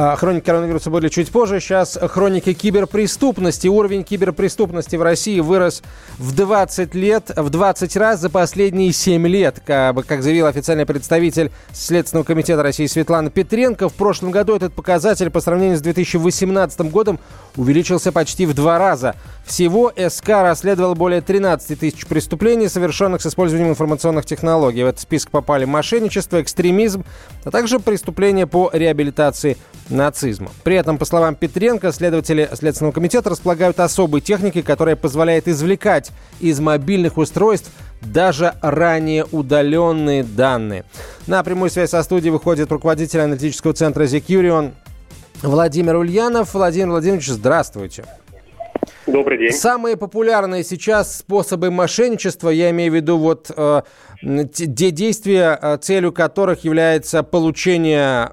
А, 0.00 0.14
хроники 0.14 0.44
коронавируса 0.44 0.90
были 0.90 1.08
чуть 1.08 1.28
позже. 1.32 1.58
Сейчас 1.58 1.98
хроники 2.00 2.52
киберпреступности. 2.52 3.66
Уровень 3.66 4.04
киберпреступности 4.04 4.94
в 4.94 5.02
России 5.02 5.40
вырос 5.40 5.82
в 6.18 6.36
20 6.36 6.94
лет, 6.94 7.32
в 7.34 7.50
20 7.50 7.96
раз 7.96 8.20
за 8.20 8.30
последние 8.30 8.92
7 8.92 9.26
лет. 9.26 9.60
Как, 9.66 10.22
заявил 10.22 10.46
официальный 10.46 10.86
представитель 10.86 11.50
Следственного 11.72 12.24
комитета 12.24 12.62
России 12.62 12.86
Светлана 12.86 13.30
Петренко, 13.30 13.88
в 13.88 13.94
прошлом 13.94 14.30
году 14.30 14.54
этот 14.54 14.72
показатель 14.72 15.30
по 15.30 15.40
сравнению 15.40 15.76
с 15.76 15.80
2018 15.80 16.92
годом 16.92 17.18
увеличился 17.56 18.12
почти 18.12 18.46
в 18.46 18.54
два 18.54 18.78
раза. 18.78 19.16
Всего 19.46 19.92
СК 20.08 20.28
расследовал 20.28 20.94
более 20.94 21.22
13 21.22 21.76
тысяч 21.76 22.06
преступлений, 22.06 22.68
совершенных 22.68 23.20
с 23.20 23.26
использованием 23.26 23.70
информационных 23.70 24.26
технологий. 24.26 24.84
В 24.84 24.86
этот 24.86 25.00
список 25.00 25.32
попали 25.32 25.64
мошенничество, 25.64 26.40
экстремизм, 26.40 27.04
а 27.42 27.50
также 27.50 27.80
преступления 27.80 28.46
по 28.46 28.70
реабилитации 28.72 29.56
нацизма. 29.88 30.50
При 30.64 30.76
этом, 30.76 30.98
по 30.98 31.04
словам 31.04 31.34
Петренко, 31.34 31.92
следователи 31.92 32.48
Следственного 32.52 32.92
комитета 32.92 33.30
располагают 33.30 33.80
особой 33.80 34.20
техникой, 34.20 34.62
которая 34.62 34.96
позволяет 34.96 35.48
извлекать 35.48 36.10
из 36.40 36.60
мобильных 36.60 37.16
устройств 37.18 37.70
даже 38.00 38.54
ранее 38.62 39.24
удаленные 39.30 40.22
данные. 40.22 40.84
На 41.26 41.42
прямую 41.42 41.70
связь 41.70 41.90
со 41.90 42.02
студией 42.02 42.30
выходит 42.30 42.70
руководитель 42.70 43.20
аналитического 43.20 43.72
центра 43.72 44.04
Zecurion 44.04 44.72
Владимир 45.42 45.96
Ульянов. 45.96 46.54
Владимир 46.54 46.90
Владимирович, 46.90 47.28
здравствуйте. 47.28 48.04
Добрый 49.06 49.38
день. 49.38 49.52
Самые 49.52 49.96
популярные 49.96 50.64
сейчас 50.64 51.16
способы 51.16 51.70
мошенничества, 51.70 52.50
я 52.50 52.70
имею 52.70 52.92
в 52.92 52.94
виду 52.94 53.16
вот 53.18 53.50
э, 53.54 53.82
те 54.22 54.90
действия, 54.90 55.58
э, 55.60 55.78
целью 55.78 56.12
которых 56.12 56.64
является 56.64 57.22
получение 57.22 58.32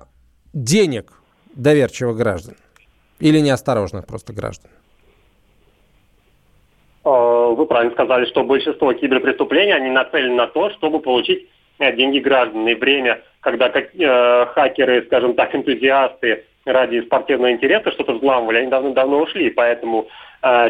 денег 0.53 1.14
доверчивых 1.55 2.17
граждан 2.17 2.55
или 3.19 3.39
неосторожных 3.39 4.05
просто 4.05 4.33
граждан? 4.33 4.71
Э, 7.05 7.53
вы 7.55 7.65
правильно 7.67 7.93
сказали, 7.93 8.25
что 8.25 8.43
большинство 8.43 8.91
киберпреступлений, 8.93 9.73
они 9.73 9.89
нацелены 9.89 10.35
на 10.35 10.47
то, 10.47 10.71
чтобы 10.71 10.99
получить 10.99 11.47
э, 11.79 11.95
деньги 11.95 12.19
граждан. 12.19 12.67
И 12.67 12.73
время, 12.73 13.21
когда 13.41 13.67
э, 13.67 14.45
хакеры, 14.47 15.03
скажем 15.05 15.35
так, 15.35 15.53
энтузиасты 15.53 16.45
ради 16.65 17.01
спортивного 17.01 17.51
интереса 17.51 17.91
что-то 17.91 18.13
взламывали, 18.13 18.57
они 18.57 18.71
давно-давно 18.71 19.21
ушли. 19.21 19.51
Поэтому 19.51 20.07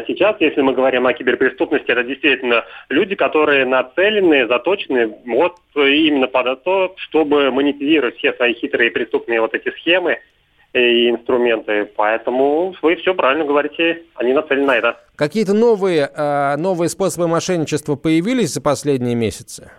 сейчас, 0.06 0.36
если 0.40 0.60
мы 0.60 0.72
говорим 0.74 1.06
о 1.06 1.12
киберпреступности, 1.14 1.90
это 1.90 2.02
действительно 2.02 2.64
люди, 2.90 3.14
которые 3.14 3.64
нацелены, 3.64 4.46
заточены 4.46 5.14
вот 5.26 5.56
именно 5.74 6.26
под 6.28 6.62
то, 6.64 6.94
чтобы 6.96 7.50
монетизировать 7.50 8.16
все 8.16 8.34
свои 8.34 8.54
хитрые 8.54 8.90
преступные 8.90 9.40
вот 9.40 9.54
эти 9.54 9.70
схемы 9.70 10.18
и 10.72 11.10
инструменты. 11.10 11.90
Поэтому 11.96 12.74
вы 12.82 12.96
все 12.96 13.14
правильно 13.14 13.44
говорите, 13.44 14.02
они 14.14 14.32
нацелены 14.32 14.66
на 14.66 14.76
это. 14.76 15.00
Какие-то 15.16 15.54
новые, 15.54 16.10
э, 16.14 16.56
новые 16.56 16.88
способы 16.88 17.28
мошенничества 17.28 17.96
появились 17.96 18.52
за 18.52 18.62
последние 18.62 19.14
месяцы? 19.14 19.70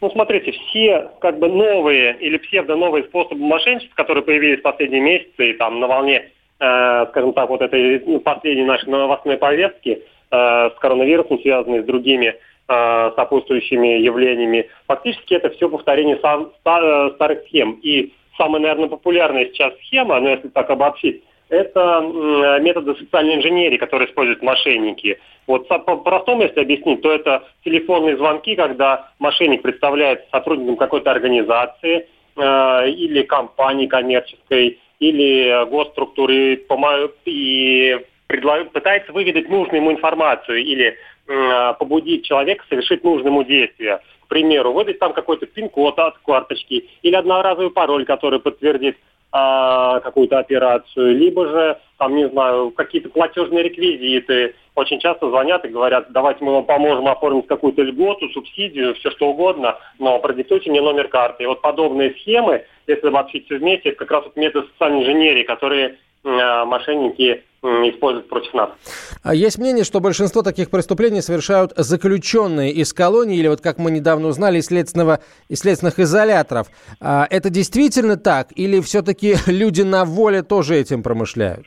Ну, 0.00 0.10
смотрите, 0.10 0.52
все 0.52 1.10
как 1.20 1.38
бы 1.38 1.48
новые 1.48 2.16
или 2.18 2.36
псевдо-новые 2.36 3.04
способы 3.04 3.40
мошенничества, 3.40 3.94
которые 3.96 4.24
появились 4.24 4.60
в 4.60 4.62
последние 4.62 5.00
месяцы 5.00 5.50
и 5.50 5.52
там 5.54 5.80
на 5.80 5.86
волне 5.86 6.30
э, 6.60 7.06
скажем 7.10 7.32
так, 7.32 7.48
вот 7.48 7.62
этой 7.62 8.02
ну, 8.06 8.20
последней 8.20 8.64
нашей 8.64 8.88
новостной 8.88 9.36
повестки 9.36 10.02
э, 10.30 10.70
с 10.70 10.78
коронавирусом, 10.80 11.40
связанной 11.40 11.82
с 11.82 11.84
другими 11.84 12.34
э, 12.68 13.10
сопутствующими 13.16 13.98
явлениями, 13.98 14.68
фактически 14.86 15.34
это 15.34 15.50
все 15.50 15.68
повторение 15.68 16.18
сам, 16.20 16.52
стар, 16.60 17.12
старых 17.14 17.44
схем. 17.46 17.78
И 17.82 18.12
самая, 18.36 18.60
наверное, 18.60 18.88
популярная 18.88 19.46
сейчас 19.46 19.74
схема, 19.86 20.20
ну, 20.20 20.28
если 20.28 20.48
так 20.48 20.70
обобщить, 20.70 21.22
это 21.48 22.58
методы 22.60 22.96
социальной 22.96 23.36
инженерии, 23.36 23.76
которые 23.76 24.08
используют 24.08 24.42
мошенники. 24.42 25.18
Вот 25.46 25.68
по-простому, 25.68 26.42
если 26.42 26.60
объяснить, 26.60 27.02
то 27.02 27.12
это 27.12 27.44
телефонные 27.64 28.16
звонки, 28.16 28.56
когда 28.56 29.10
мошенник 29.20 29.62
представляется 29.62 30.26
сотрудником 30.32 30.76
какой-то 30.76 31.10
организации 31.12 32.08
э, 32.36 32.88
или 32.90 33.22
компании 33.22 33.86
коммерческой, 33.86 34.80
или 34.98 35.68
госструктуры 35.70 36.56
и 37.24 38.00
пытается 38.26 39.12
выведать 39.12 39.48
нужную 39.48 39.82
ему 39.82 39.92
информацию 39.92 40.64
или 40.64 40.96
э, 41.28 41.74
побудить 41.78 42.24
человека 42.24 42.64
совершить 42.68 43.04
нужное 43.04 43.30
ему 43.30 43.44
действие. 43.44 44.00
К 44.26 44.28
примеру, 44.28 44.72
выдать 44.72 44.98
там 44.98 45.12
какой-то 45.12 45.46
пин-код 45.46 45.98
от 45.98 46.18
карточки 46.18 46.88
или 47.02 47.14
одноразовый 47.14 47.70
пароль, 47.70 48.04
который 48.04 48.40
подтвердит 48.40 48.96
а, 49.30 50.00
какую-то 50.00 50.38
операцию, 50.38 51.16
либо 51.16 51.46
же, 51.46 51.78
там, 51.98 52.16
не 52.16 52.28
знаю, 52.28 52.70
какие-то 52.70 53.08
платежные 53.10 53.64
реквизиты. 53.64 54.54
Очень 54.74 54.98
часто 54.98 55.28
звонят 55.28 55.64
и 55.64 55.68
говорят, 55.68 56.10
давайте 56.10 56.44
мы 56.44 56.52
вам 56.52 56.64
поможем 56.64 57.06
оформить 57.06 57.46
какую-то 57.46 57.82
льготу, 57.82 58.28
субсидию, 58.30 58.94
все 58.94 59.10
что 59.10 59.28
угодно, 59.28 59.78
но 59.98 60.18
продиктуйте 60.18 60.70
мне 60.70 60.80
номер 60.80 61.08
карты. 61.08 61.44
И 61.44 61.46
вот 61.46 61.60
подобные 61.60 62.12
схемы, 62.12 62.64
если 62.86 63.08
обобщить 63.08 63.46
все 63.46 63.58
вместе, 63.58 63.90
это 63.90 63.98
как 63.98 64.10
раз 64.10 64.24
вот 64.24 64.36
метод 64.36 64.66
социальной 64.72 65.02
инженерии, 65.02 65.42
которые 65.42 65.98
мошенники 66.26 67.42
используют 67.62 68.28
против 68.28 68.54
нас. 68.54 68.70
А 69.22 69.34
есть 69.34 69.58
мнение, 69.58 69.84
что 69.84 70.00
большинство 70.00 70.42
таких 70.42 70.70
преступлений 70.70 71.20
совершают 71.20 71.72
заключенные 71.76 72.72
из 72.72 72.92
колонии 72.92 73.38
или, 73.38 73.48
вот 73.48 73.60
как 73.60 73.78
мы 73.78 73.90
недавно 73.90 74.28
узнали, 74.28 74.58
из, 74.58 74.66
следственного, 74.66 75.20
из 75.48 75.60
следственных 75.60 75.98
изоляторов. 75.98 76.68
А 77.00 77.26
это 77.28 77.50
действительно 77.50 78.16
так? 78.16 78.48
Или 78.54 78.80
все-таки 78.80 79.34
люди 79.46 79.82
на 79.82 80.04
воле 80.04 80.42
тоже 80.42 80.76
этим 80.76 81.02
промышляют? 81.02 81.66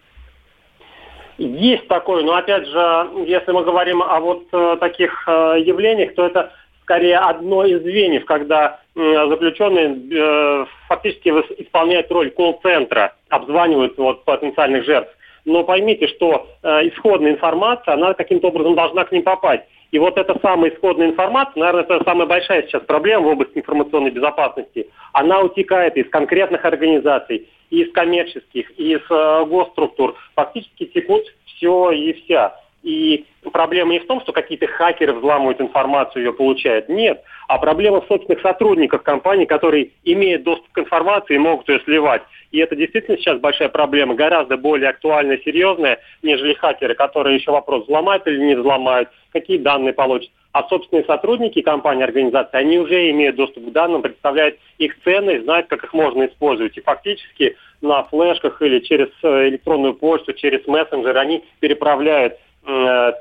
Есть 1.37 1.87
такое, 1.87 2.23
но 2.23 2.35
опять 2.35 2.65
же, 2.67 3.09
если 3.25 3.53
мы 3.53 3.63
говорим 3.63 4.03
о 4.03 4.19
вот 4.19 4.43
э, 4.51 4.75
таких 4.81 5.23
э, 5.25 5.55
явлениях, 5.65 6.13
то 6.13 6.25
это 6.25 6.51
скорее 6.81 7.17
одно 7.17 7.63
из 7.63 7.81
звеньев, 7.81 8.25
когда 8.25 8.79
э, 8.88 8.88
заключенные 9.29 9.97
э, 10.11 10.65
фактически 10.87 11.29
исполняют 11.61 12.11
роль 12.11 12.31
колл-центра, 12.31 13.13
обзванивают 13.29 13.97
вот, 13.97 14.25
потенциальных 14.25 14.85
жертв 14.85 15.15
но 15.45 15.63
поймите, 15.63 16.07
что 16.07 16.47
э, 16.61 16.87
исходная 16.89 17.31
информация, 17.31 17.93
она 17.93 18.13
каким-то 18.13 18.47
образом 18.47 18.75
должна 18.75 19.05
к 19.05 19.11
ним 19.11 19.23
попасть. 19.23 19.63
И 19.91 19.97
вот 19.97 20.17
эта 20.17 20.37
самая 20.41 20.71
исходная 20.71 21.07
информация, 21.07 21.59
наверное, 21.59 21.83
это 21.83 22.03
самая 22.03 22.27
большая 22.27 22.63
сейчас 22.63 22.83
проблема 22.83 23.23
в 23.23 23.31
области 23.31 23.57
информационной 23.57 24.11
безопасности. 24.11 24.87
Она 25.13 25.41
утекает 25.41 25.97
из 25.97 26.07
конкретных 26.09 26.63
организаций, 26.63 27.47
из 27.71 27.91
коммерческих, 27.91 28.69
из 28.71 29.01
э, 29.09 29.45
госструктур. 29.45 30.15
Фактически 30.35 30.85
текут 30.85 31.23
все 31.45 31.91
и 31.91 32.13
вся. 32.13 32.55
И 32.81 33.25
проблема 33.51 33.93
не 33.93 33.99
в 33.99 34.07
том, 34.07 34.21
что 34.21 34.31
какие-то 34.31 34.67
хакеры 34.67 35.13
взламывают 35.13 35.59
информацию, 35.59 36.23
ее 36.23 36.33
получают. 36.33 36.87
Нет. 36.87 37.21
А 37.47 37.57
проблема 37.57 38.01
в 38.01 38.07
собственных 38.07 38.41
сотрудниках 38.41 39.03
компании, 39.03 39.45
которые 39.45 39.91
имеют 40.03 40.43
доступ 40.43 40.71
к 40.71 40.77
информации 40.79 41.35
и 41.35 41.39
могут 41.39 41.67
ее 41.67 41.81
сливать. 41.81 42.21
И 42.51 42.59
это 42.59 42.75
действительно 42.75 43.17
сейчас 43.17 43.39
большая 43.39 43.69
проблема, 43.69 44.15
гораздо 44.15 44.57
более 44.57 44.89
актуальная 44.89 45.39
серьезная, 45.39 45.99
нежели 46.23 46.53
хакеры, 46.53 46.95
которые 46.95 47.35
еще 47.35 47.51
вопрос, 47.51 47.83
взломают 47.83 48.25
или 48.27 48.39
не 48.39 48.55
взломают, 48.55 49.09
какие 49.33 49.57
данные 49.57 49.93
получат. 49.93 50.31
А 50.51 50.63
собственные 50.63 51.05
сотрудники 51.05 51.61
компании, 51.61 52.03
организации, 52.03 52.57
они 52.57 52.79
уже 52.79 53.11
имеют 53.11 53.35
доступ 53.35 53.67
к 53.67 53.71
данным, 53.71 54.01
представляют 54.01 54.57
их 54.79 54.95
ценность, 55.03 55.43
знают, 55.43 55.67
как 55.67 55.83
их 55.83 55.93
можно 55.93 56.25
использовать. 56.25 56.75
И 56.75 56.81
фактически 56.81 57.55
на 57.81 58.03
флешках 58.03 58.61
или 58.61 58.79
через 58.79 59.09
э, 59.21 59.49
электронную 59.49 59.93
почту, 59.93 60.33
через 60.33 60.65
мессенджер 60.65 61.15
они 61.17 61.43
переправляют 61.59 62.33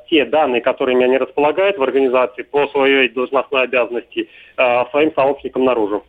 те 0.09 0.25
данные, 0.25 0.61
которыми 0.61 1.05
они 1.05 1.19
располагают 1.19 1.79
в 1.79 1.83
организации 1.83 2.43
по 2.43 2.67
своей 2.69 3.09
должностной 3.09 3.63
обязанности 3.63 4.29
э, 4.57 4.85
своим 4.91 5.13
сообщникам 5.15 5.65
наружу. 5.65 6.05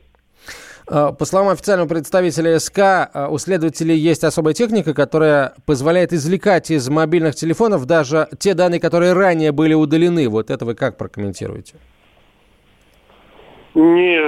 Э, 0.90 1.12
по 1.18 1.26
словам 1.26 1.50
официального 1.50 1.88
представителя 1.88 2.60
СК, 2.60 3.10
у 3.30 3.38
следователей 3.38 3.96
есть 3.96 4.24
особая 4.24 4.54
техника, 4.54 4.94
которая 4.94 5.54
позволяет 5.66 6.14
извлекать 6.14 6.72
из 6.72 6.90
мобильных 6.90 7.36
телефонов 7.36 7.86
даже 7.86 8.28
те 8.40 8.54
данные, 8.54 8.80
которые 8.80 9.14
ранее 9.14 9.52
были 9.52 9.74
удалены. 9.74 10.28
Вот 10.30 10.50
это 10.50 10.66
вы 10.66 10.76
как 10.76 10.98
прокомментируете? 10.98 11.76
Не 13.76 14.20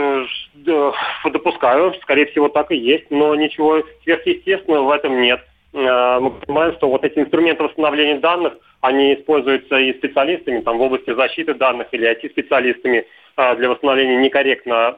допускаю, 1.30 1.94
скорее 2.02 2.28
всего 2.28 2.48
так 2.50 2.72
и 2.72 2.78
есть, 2.78 3.10
но 3.10 3.36
ничего 3.36 3.84
сверхъестественного 4.04 4.86
в 4.86 4.92
этом 4.92 5.22
нет. 5.22 5.42
Мы 5.74 6.32
понимаем, 6.32 6.74
что 6.76 6.90
вот 6.90 7.04
эти 7.04 7.20
инструменты 7.20 7.64
восстановления 7.64 8.20
данных– 8.20 8.54
они 8.82 9.14
используются 9.14 9.78
и 9.78 9.94
специалистами 9.94 10.62
там, 10.62 10.78
в 10.78 10.82
области 10.82 11.14
защиты 11.14 11.54
данных 11.54 11.88
или 11.92 12.12
IT-специалистами 12.12 13.06
а, 13.36 13.56
для 13.56 13.70
восстановления 13.70 14.18
некорректно 14.18 14.98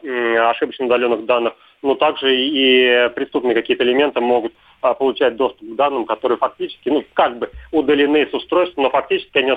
ошибочно 0.50 0.86
удаленных 0.86 1.26
данных, 1.26 1.54
но 1.82 1.96
также 1.96 2.34
и 2.34 3.10
преступные 3.14 3.56
какие-то 3.56 3.84
элементы 3.84 4.22
могут 4.22 4.54
а, 4.82 4.94
получать 4.94 5.36
доступ 5.36 5.70
к 5.70 5.76
данным, 5.76 6.06
которые 6.06 6.38
фактически, 6.38 6.90
ну, 6.90 7.04
как 7.14 7.38
бы 7.38 7.52
удалены 7.72 8.26
с 8.26 8.34
устройства, 8.34 8.82
но 8.82 8.90
фактически 8.90 9.38
они 9.38 9.52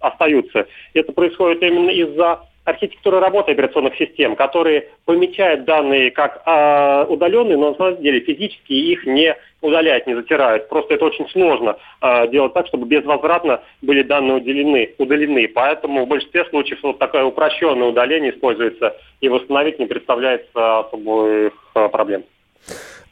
остаются. 0.00 0.66
Это 0.94 1.12
происходит 1.12 1.62
именно 1.62 1.90
из-за 1.90 2.40
архитектуры 2.64 3.20
работы 3.20 3.52
операционных 3.52 3.96
систем, 3.96 4.36
которые 4.36 4.88
помечают 5.04 5.64
данные 5.64 6.10
как 6.10 6.42
э, 6.44 7.06
удаленные, 7.08 7.56
но 7.56 7.70
на 7.70 7.76
самом 7.76 8.02
деле 8.02 8.20
физически 8.20 8.72
их 8.72 9.06
не 9.06 9.34
удаляют, 9.60 10.06
не 10.06 10.14
затирают. 10.14 10.68
Просто 10.68 10.94
это 10.94 11.04
очень 11.04 11.28
сложно 11.30 11.76
э, 12.00 12.28
делать 12.28 12.54
так, 12.54 12.66
чтобы 12.68 12.86
безвозвратно 12.86 13.60
были 13.82 14.02
данные 14.02 14.36
удалены, 14.36 14.94
удалены. 14.98 15.48
Поэтому 15.48 16.04
в 16.04 16.08
большинстве 16.08 16.44
случаев 16.46 16.78
вот 16.82 16.98
такое 16.98 17.24
упрощенное 17.24 17.88
удаление 17.88 18.32
используется, 18.32 18.96
и 19.20 19.28
восстановить 19.28 19.78
не 19.78 19.86
представляется 19.86 20.80
особых 20.80 21.52
э, 21.74 21.88
проблем. 21.88 22.24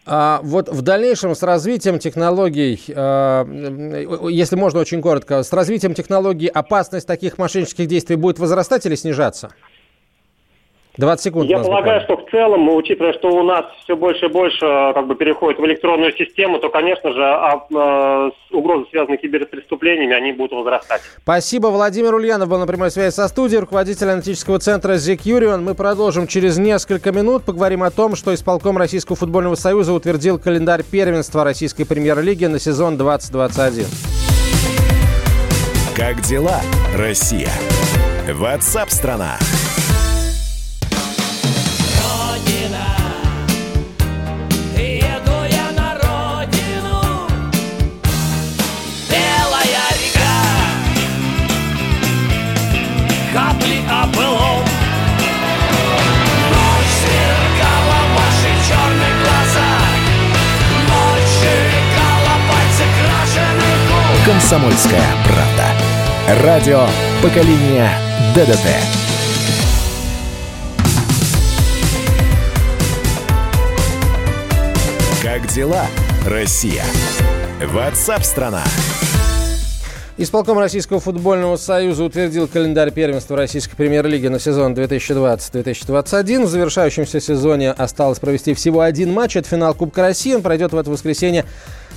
А 0.09 0.39
вот 0.45 0.69
в 0.69 0.83
дальнейшем 0.83 1.35
с 1.35 1.43
развитием 1.43 1.99
технологий, 1.99 2.81
э, 2.89 4.29
если 4.31 4.55
можно 4.55 4.81
очень 4.81 5.03
коротко, 5.03 5.43
с 5.43 5.53
развитием 5.53 5.95
технологий 5.95 6.47
опасность 6.47 7.09
таких 7.09 7.39
мошеннических 7.39 7.89
действий 7.89 8.15
будет 8.15 8.39
возрастать 8.39 8.87
или 8.87 8.95
снижаться? 8.95 9.53
20 10.97 11.25
секунд. 11.25 11.51
Я 11.51 11.59
полагаю, 11.59 12.01
буквально. 12.01 12.05
что 12.05 12.17
в 12.17 12.31
целом, 12.31 12.69
учитывая, 12.75 13.13
что 13.13 13.29
у 13.29 13.43
нас 13.43 13.67
все 13.85 13.97
больше 13.97 14.27
и 14.27 14.29
больше 14.29 14.65
э, 14.65 14.93
как 14.95 15.07
бы 15.07 15.15
переходит 15.15 15.61
в 15.61 15.67
электронную 15.67 16.13
систему, 16.17 16.59
то, 16.59 16.71
конечно 16.71 17.13
же, 17.13 17.23
а, 17.23 17.67
а, 17.75 18.31
угрозы, 18.51 18.87
связанные 18.91 19.19
с 19.19 19.21
киберпреступлениями, 19.21 20.15
они 20.15 20.33
будут 20.33 20.53
возрастать. 20.53 21.03
Спасибо. 21.23 21.69
Владимир 21.69 22.15
Ульянов 22.15 22.49
был 22.49 22.59
на 22.59 22.67
прямой 22.67 22.91
связи 22.91 23.15
со 23.15 23.29
студией, 23.29 23.61
руководитель 23.61 24.09
аналитического 24.09 24.59
центра 24.59 24.97
«Зекьюрион». 24.97 25.65
Мы 25.65 25.75
продолжим 25.75 26.27
через 26.27 26.57
несколько 26.57 27.13
минут. 27.13 27.45
Поговорим 27.45 27.83
о 27.83 27.91
том, 27.91 28.17
что 28.17 28.33
исполком 28.33 28.79
Российского 28.79 29.17
футбольного 29.17 29.55
союза 29.55 29.93
утвердил 29.93 30.39
календарь 30.39 30.83
первенства 30.83 31.45
Российской 31.45 31.85
премьер-лиги 31.85 32.47
на 32.47 32.59
сезон 32.59 32.97
2021. 32.97 33.85
Как 35.95 36.21
дела, 36.23 36.61
Россия? 36.95 37.51
Ватсап-страна! 38.33 39.39
«Комсомольская 64.49 65.03
правда». 65.25 66.45
Радио 66.45 66.87
поколения 67.21 67.91
ДДТ». 68.33 68.69
Как 75.21 75.49
дела, 75.49 75.87
Россия? 76.29 76.85
Ватсап-страна! 77.61 78.63
Исполком 80.17 80.61
Российского 80.61 81.01
футбольного 81.01 81.57
союза 81.57 82.05
утвердил 82.05 82.47
календарь 82.47 82.93
первенства 82.93 83.37
Российской 83.37 83.75
премьер-лиги 83.75 84.29
на 84.29 84.39
сезон 84.39 84.75
2020-2021. 84.75 86.45
В 86.45 86.49
завершающемся 86.49 87.21
сезоне 87.21 87.73
осталось 87.73 88.21
провести 88.21 88.55
всего 88.55 88.83
один 88.83 89.13
матч. 89.13 89.35
Это 89.35 89.49
финал 89.49 89.75
Кубка 89.75 90.03
России. 90.03 90.35
Он 90.35 90.43
пройдет 90.43 90.73
в 90.73 90.79
это 90.79 90.89
воскресенье 90.89 91.45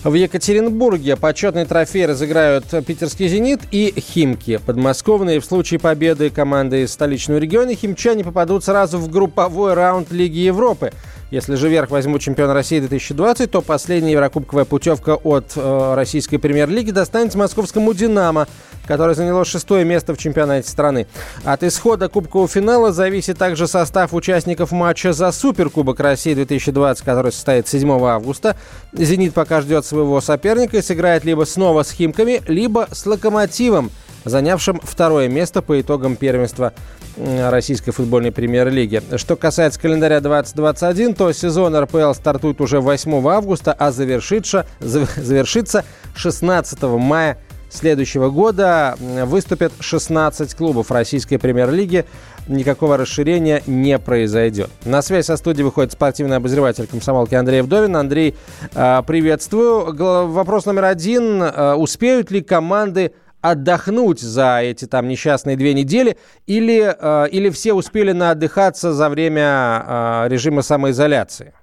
В 0.02 0.14
Екатеринбурге 0.14 1.18
почетный 1.18 1.66
трофей 1.66 2.06
разыграют 2.06 2.64
питерский 2.88 3.28
«Зенит» 3.28 3.60
и 3.72 3.93
«Химки». 4.00 4.58
Подмосковные 4.66 5.41
в 5.41 5.45
случае 5.45 5.78
победы 5.78 6.30
команды 6.30 6.84
из 6.84 6.93
столичного 6.93 7.38
региона 7.38 7.76
химчане 7.76 8.24
попадут 8.24 8.64
сразу 8.64 8.97
в 8.97 9.10
групповой 9.10 9.74
раунд 9.74 10.10
Лиги 10.12 10.38
Европы. 10.38 10.93
Если 11.32 11.56
же 11.56 11.68
верх 11.68 11.91
возьмут 11.91 12.22
чемпион 12.22 12.52
России 12.52 12.80
2020, 12.80 13.52
то 13.52 13.62
последняя 13.62 14.14
еврокубковая 14.14 14.64
путевка 14.64 15.16
от 15.16 15.52
э, 15.58 15.93
российской 15.95 16.38
премьер-лиги 16.38 16.91
достанется 16.91 17.38
московскому 17.38 17.93
«Динамо», 17.93 18.47
которое 18.90 19.14
заняло 19.14 19.46
шестое 19.46 19.86
место 19.86 20.16
в 20.16 20.18
чемпионате 20.18 20.68
страны. 20.68 21.06
От 21.44 21.62
исхода 21.62 22.10
кубкового 22.10 22.50
финала 22.50 22.92
зависит 22.92 23.38
также 23.38 23.68
состав 23.68 24.16
участников 24.16 24.72
матча 24.72 25.14
за 25.14 25.32
Суперкубок 25.32 26.00
России 26.00 26.34
2020, 26.34 27.06
который 27.06 27.32
состоится 27.32 27.80
7 27.80 27.88
августа. 28.04 28.58
«Зенит» 28.92 29.36
пока 29.36 29.62
ждет 29.62 29.86
своего 29.86 30.20
соперника 30.22 30.78
и 30.78 30.82
сыграет 30.82 31.24
либо 31.24 31.44
снова 31.44 31.84
с 31.84 31.92
«Химками», 31.92 32.42
либо 32.48 32.88
с 32.92 33.06
«Локомотивом», 33.06 33.92
занявшим 34.26 34.82
второе 34.84 35.30
место 35.30 35.62
по 35.62 35.80
итогам 35.80 36.16
первенства 36.16 36.74
Российской 37.16 37.92
футбольной 37.92 38.32
премьер-лиги. 38.32 39.04
Что 39.18 39.36
касается 39.36 39.80
календаря 39.80 40.20
2021, 40.20 41.14
то 41.14 41.32
сезон 41.32 41.76
РПЛ 41.78 42.14
стартует 42.14 42.60
уже 42.60 42.80
8 42.80 43.28
августа, 43.28 43.72
а 43.72 43.92
завершится, 43.92 44.66
завершится 44.80 45.86
16 46.16 46.82
мая 46.82 47.38
следующего 47.70 48.30
года. 48.30 48.96
Выступят 49.00 49.72
16 49.80 50.56
клубов 50.56 50.92
Российской 50.92 51.38
премьер-лиги. 51.38 52.06
Никакого 52.48 52.98
расширения 52.98 53.62
не 53.68 54.00
произойдет. 54.00 54.70
На 54.86 55.02
связь 55.02 55.28
со 55.28 55.38
студией 55.38 55.64
выходит 55.64 55.92
спортивный 55.92 56.38
обозреватель 56.38 56.88
комсомолки 56.88 57.36
Андрей 57.36 57.62
Вдовин. 57.62 57.96
Андрей, 57.96 58.36
а, 58.74 59.02
приветствую. 59.04 59.96
Вопрос 60.32 60.66
номер 60.66 60.86
один. 60.86 61.42
А, 61.42 61.76
успеют 61.76 62.32
ли 62.32 62.42
команды 62.42 63.14
отдохнуть 63.42 64.20
за 64.20 64.60
эти 64.62 64.86
там 64.86 65.08
несчастные 65.08 65.56
две 65.56 65.74
недели, 65.74 66.18
или, 66.46 66.94
э, 67.00 67.30
или 67.30 67.50
все 67.50 67.74
успели 67.74 68.12
наотдыхаться 68.12 68.92
за 68.92 69.08
время 69.08 70.26
режима 70.28 70.62
самоизоляции? 70.62 71.54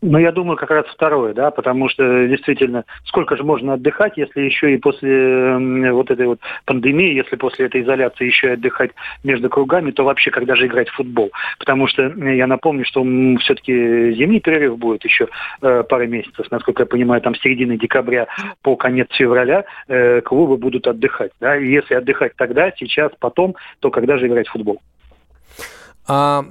Ну, 0.00 0.18
я 0.18 0.30
думаю, 0.30 0.56
как 0.56 0.70
раз 0.70 0.86
второе, 0.86 1.34
да, 1.34 1.50
потому 1.50 1.88
что 1.88 2.28
действительно, 2.28 2.84
сколько 3.04 3.36
же 3.36 3.42
можно 3.42 3.74
отдыхать, 3.74 4.16
если 4.16 4.42
еще 4.42 4.72
и 4.72 4.78
после 4.78 5.90
вот 5.90 6.10
этой 6.12 6.26
вот 6.26 6.38
пандемии, 6.66 7.14
если 7.14 7.34
после 7.34 7.66
этой 7.66 7.82
изоляции 7.82 8.26
еще 8.26 8.48
и 8.48 8.52
отдыхать 8.52 8.92
между 9.24 9.48
кругами, 9.50 9.90
то 9.90 10.04
вообще 10.04 10.30
когда 10.30 10.54
же 10.54 10.66
играть 10.66 10.88
в 10.88 10.94
футбол? 10.94 11.32
Потому 11.58 11.88
что 11.88 12.02
я 12.04 12.46
напомню, 12.46 12.84
что 12.84 13.02
все-таки 13.40 14.12
зимний 14.12 14.38
перерыв 14.40 14.78
будет 14.78 15.04
еще 15.04 15.28
э, 15.62 15.82
пара 15.82 16.06
месяцев, 16.06 16.48
насколько 16.52 16.82
я 16.82 16.86
понимаю, 16.86 17.20
там 17.20 17.34
с 17.34 17.40
середины 17.40 17.76
декабря 17.76 18.28
по 18.62 18.76
конец 18.76 19.08
февраля 19.10 19.64
э, 19.88 20.20
клубы 20.20 20.58
будут 20.58 20.86
отдыхать, 20.86 21.32
да, 21.40 21.56
и 21.56 21.66
если 21.66 21.94
отдыхать 21.94 22.36
тогда, 22.36 22.70
сейчас, 22.76 23.10
потом, 23.18 23.56
то 23.80 23.90
когда 23.90 24.16
же 24.16 24.28
играть 24.28 24.46
в 24.46 24.52
футбол? 24.52 24.80
А, 26.10 26.42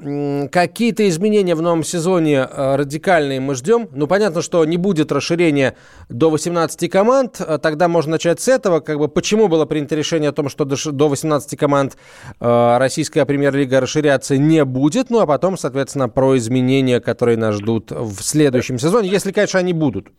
какие-то 0.52 1.10
изменения 1.10 1.56
в 1.56 1.64
новом 1.64 1.84
сезоне 1.84 2.44
а, 2.44 2.78
радикальные 2.78 3.40
мы 3.40 3.56
ждем. 3.56 3.90
Ну, 3.92 4.06
понятно, 4.06 4.44
что 4.44 4.64
не 4.66 4.78
будет 4.78 5.12
расширения 5.12 5.76
до 6.10 6.30
18 6.30 6.90
команд. 6.92 7.38
А, 7.40 7.58
тогда 7.58 7.88
можно 7.88 8.12
начать 8.12 8.40
с 8.40 8.48
этого. 8.48 8.82
Как 8.82 9.00
бы, 9.00 9.08
почему 9.08 9.48
было 9.48 9.66
принято 9.66 9.96
решение 9.96 10.30
о 10.30 10.34
том, 10.34 10.48
что 10.48 10.64
до 10.64 11.10
18 11.10 11.58
команд 11.58 11.98
а, 12.40 12.78
российская 12.78 13.26
премьер-лига 13.26 13.80
расширяться 13.80 14.38
не 14.38 14.64
будет. 14.64 15.10
Ну, 15.10 15.22
а 15.22 15.26
потом, 15.26 15.58
соответственно, 15.58 16.08
про 16.08 16.38
изменения, 16.38 17.00
которые 17.00 17.38
нас 17.38 17.56
ждут 17.56 17.90
в 17.90 18.22
следующем 18.22 18.78
сезоне, 18.78 19.10
если, 19.10 19.32
конечно, 19.32 19.60
они 19.60 19.74
будут. 19.74 20.10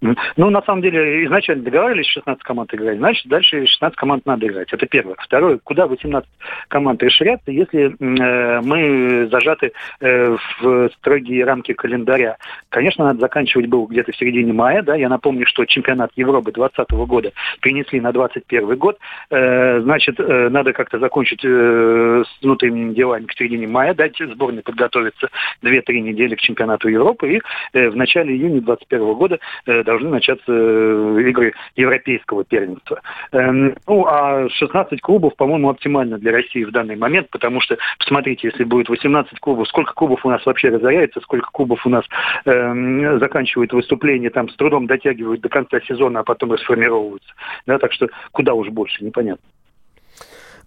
Ну, 0.00 0.50
на 0.50 0.62
самом 0.62 0.80
деле, 0.80 1.26
изначально 1.26 1.62
договаривались 1.62 2.06
16 2.06 2.42
команд 2.42 2.72
играть, 2.74 2.98
значит, 2.98 3.26
дальше 3.26 3.66
16 3.66 3.96
команд 3.96 4.24
надо 4.24 4.46
играть. 4.46 4.72
Это 4.72 4.86
первое. 4.86 5.14
Второе, 5.18 5.58
куда 5.62 5.86
18 5.86 6.28
команд 6.68 7.02
расширяться, 7.02 7.50
если 7.50 7.94
э, 7.98 8.60
мы 8.62 9.28
зажаты 9.30 9.72
э, 10.00 10.36
в 10.60 10.90
строгие 10.98 11.44
рамки 11.44 11.72
календаря. 11.74 12.38
Конечно, 12.70 13.04
надо 13.04 13.20
заканчивать 13.20 13.66
был 13.66 13.86
где-то 13.86 14.12
в 14.12 14.16
середине 14.16 14.52
мая, 14.52 14.82
да, 14.82 14.94
я 14.94 15.08
напомню, 15.08 15.46
что 15.46 15.66
чемпионат 15.66 16.10
Европы 16.16 16.52
2020 16.52 16.90
года 17.06 17.32
перенесли 17.60 18.00
на 18.00 18.12
2021 18.12 18.78
год, 18.78 18.98
э, 19.30 19.80
значит, 19.80 20.18
э, 20.18 20.48
надо 20.48 20.72
как-то 20.72 20.98
закончить 20.98 21.44
э, 21.44 22.24
с 22.26 22.42
внутренними 22.42 22.94
делами 22.94 23.26
к 23.26 23.32
середине 23.32 23.66
мая, 23.66 23.94
дать 23.94 24.16
сборной 24.18 24.62
подготовиться 24.62 25.28
2-3 25.62 26.00
недели 26.00 26.34
к 26.34 26.40
чемпионату 26.40 26.88
Европы 26.88 27.34
и 27.34 27.40
э, 27.74 27.90
в 27.90 27.96
начале 27.96 28.34
июня 28.34 28.60
2021 28.62 29.14
года 29.14 29.38
э, 29.66 29.82
должны 29.90 30.10
начаться 30.10 30.52
э, 30.52 31.22
игры 31.28 31.52
европейского 31.74 32.44
первенства. 32.44 33.00
Эм, 33.32 33.74
ну, 33.86 34.06
а 34.06 34.48
16 34.48 35.00
клубов, 35.00 35.34
по-моему, 35.36 35.68
оптимально 35.68 36.18
для 36.18 36.32
России 36.32 36.64
в 36.64 36.70
данный 36.70 36.96
момент, 36.96 37.28
потому 37.30 37.60
что, 37.60 37.76
посмотрите, 37.98 38.48
если 38.48 38.64
будет 38.64 38.88
18 38.88 39.38
клубов, 39.40 39.68
сколько 39.68 39.92
клубов 39.92 40.24
у 40.24 40.30
нас 40.30 40.44
вообще 40.46 40.68
разоряется, 40.68 41.20
сколько 41.20 41.50
клубов 41.50 41.84
у 41.86 41.90
нас 41.90 42.04
э, 42.44 43.18
заканчивают 43.18 43.72
выступление, 43.72 44.30
там 44.30 44.48
с 44.48 44.56
трудом 44.56 44.86
дотягивают 44.86 45.40
до 45.40 45.48
конца 45.48 45.80
сезона, 45.80 46.20
а 46.20 46.24
потом 46.24 46.52
расформировываются. 46.52 47.32
Да, 47.66 47.78
так 47.78 47.92
что 47.92 48.08
куда 48.30 48.54
уж 48.54 48.68
больше, 48.68 49.04
непонятно. 49.04 49.44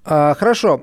А, 0.05 0.33
хорошо. 0.35 0.81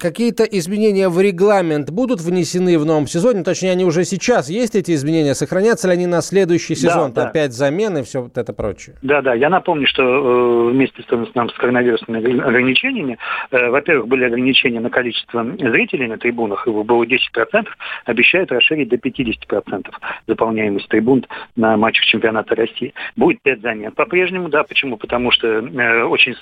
Какие-то 0.00 0.44
изменения 0.44 1.08
в 1.08 1.20
регламент 1.20 1.90
будут 1.90 2.20
внесены 2.20 2.78
в 2.78 2.86
новом 2.86 3.06
сезоне? 3.06 3.42
Точнее, 3.42 3.72
они 3.72 3.84
уже 3.84 4.04
сейчас 4.04 4.48
есть, 4.48 4.74
эти 4.74 4.92
изменения? 4.92 5.34
Сохранятся 5.34 5.88
ли 5.88 5.94
они 5.94 6.06
на 6.06 6.22
следующий 6.22 6.74
сезон? 6.74 7.12
Да, 7.12 7.24
да. 7.24 7.28
Опять 7.28 7.52
замены 7.52 7.98
и 7.98 8.02
все 8.02 8.22
вот 8.22 8.38
это 8.38 8.52
прочее? 8.52 8.96
Да, 9.02 9.20
да. 9.20 9.34
Я 9.34 9.50
напомню, 9.50 9.86
что 9.86 10.02
э, 10.02 10.70
вместе 10.72 11.02
с, 11.02 11.06
с, 11.06 11.32
с 11.32 11.58
коронавирусными 11.58 12.40
ограничениями, 12.40 13.18
э, 13.50 13.68
во-первых, 13.68 14.08
были 14.08 14.24
ограничения 14.24 14.80
на 14.80 14.90
количество 14.90 15.44
зрителей 15.44 16.08
на 16.08 16.16
трибунах, 16.16 16.66
его 16.66 16.84
было 16.84 17.04
10%, 17.04 17.66
обещают 18.06 18.50
расширить 18.50 18.88
до 18.88 18.96
50% 18.96 19.90
заполняемость 20.26 20.88
трибун 20.88 21.26
на 21.56 21.76
матчах 21.76 22.06
чемпионата 22.06 22.54
России. 22.54 22.94
Будет 23.16 23.42
5 23.42 23.60
замен 23.60 23.92
по-прежнему, 23.92 24.48
да. 24.48 24.62
Почему? 24.62 24.96
Потому 24.96 25.30
что 25.32 25.48
э, 25.48 26.02
очень 26.04 26.34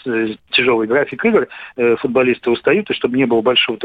тяжелый 0.51 0.87
график 0.87 1.25
игр, 1.25 1.49
э, 1.77 1.97
футболисты 2.13 2.51
устают, 2.51 2.91
и 2.91 2.95
чтобы 2.95 3.17
не 3.17 3.25
было 3.25 3.41
большого 3.41 3.79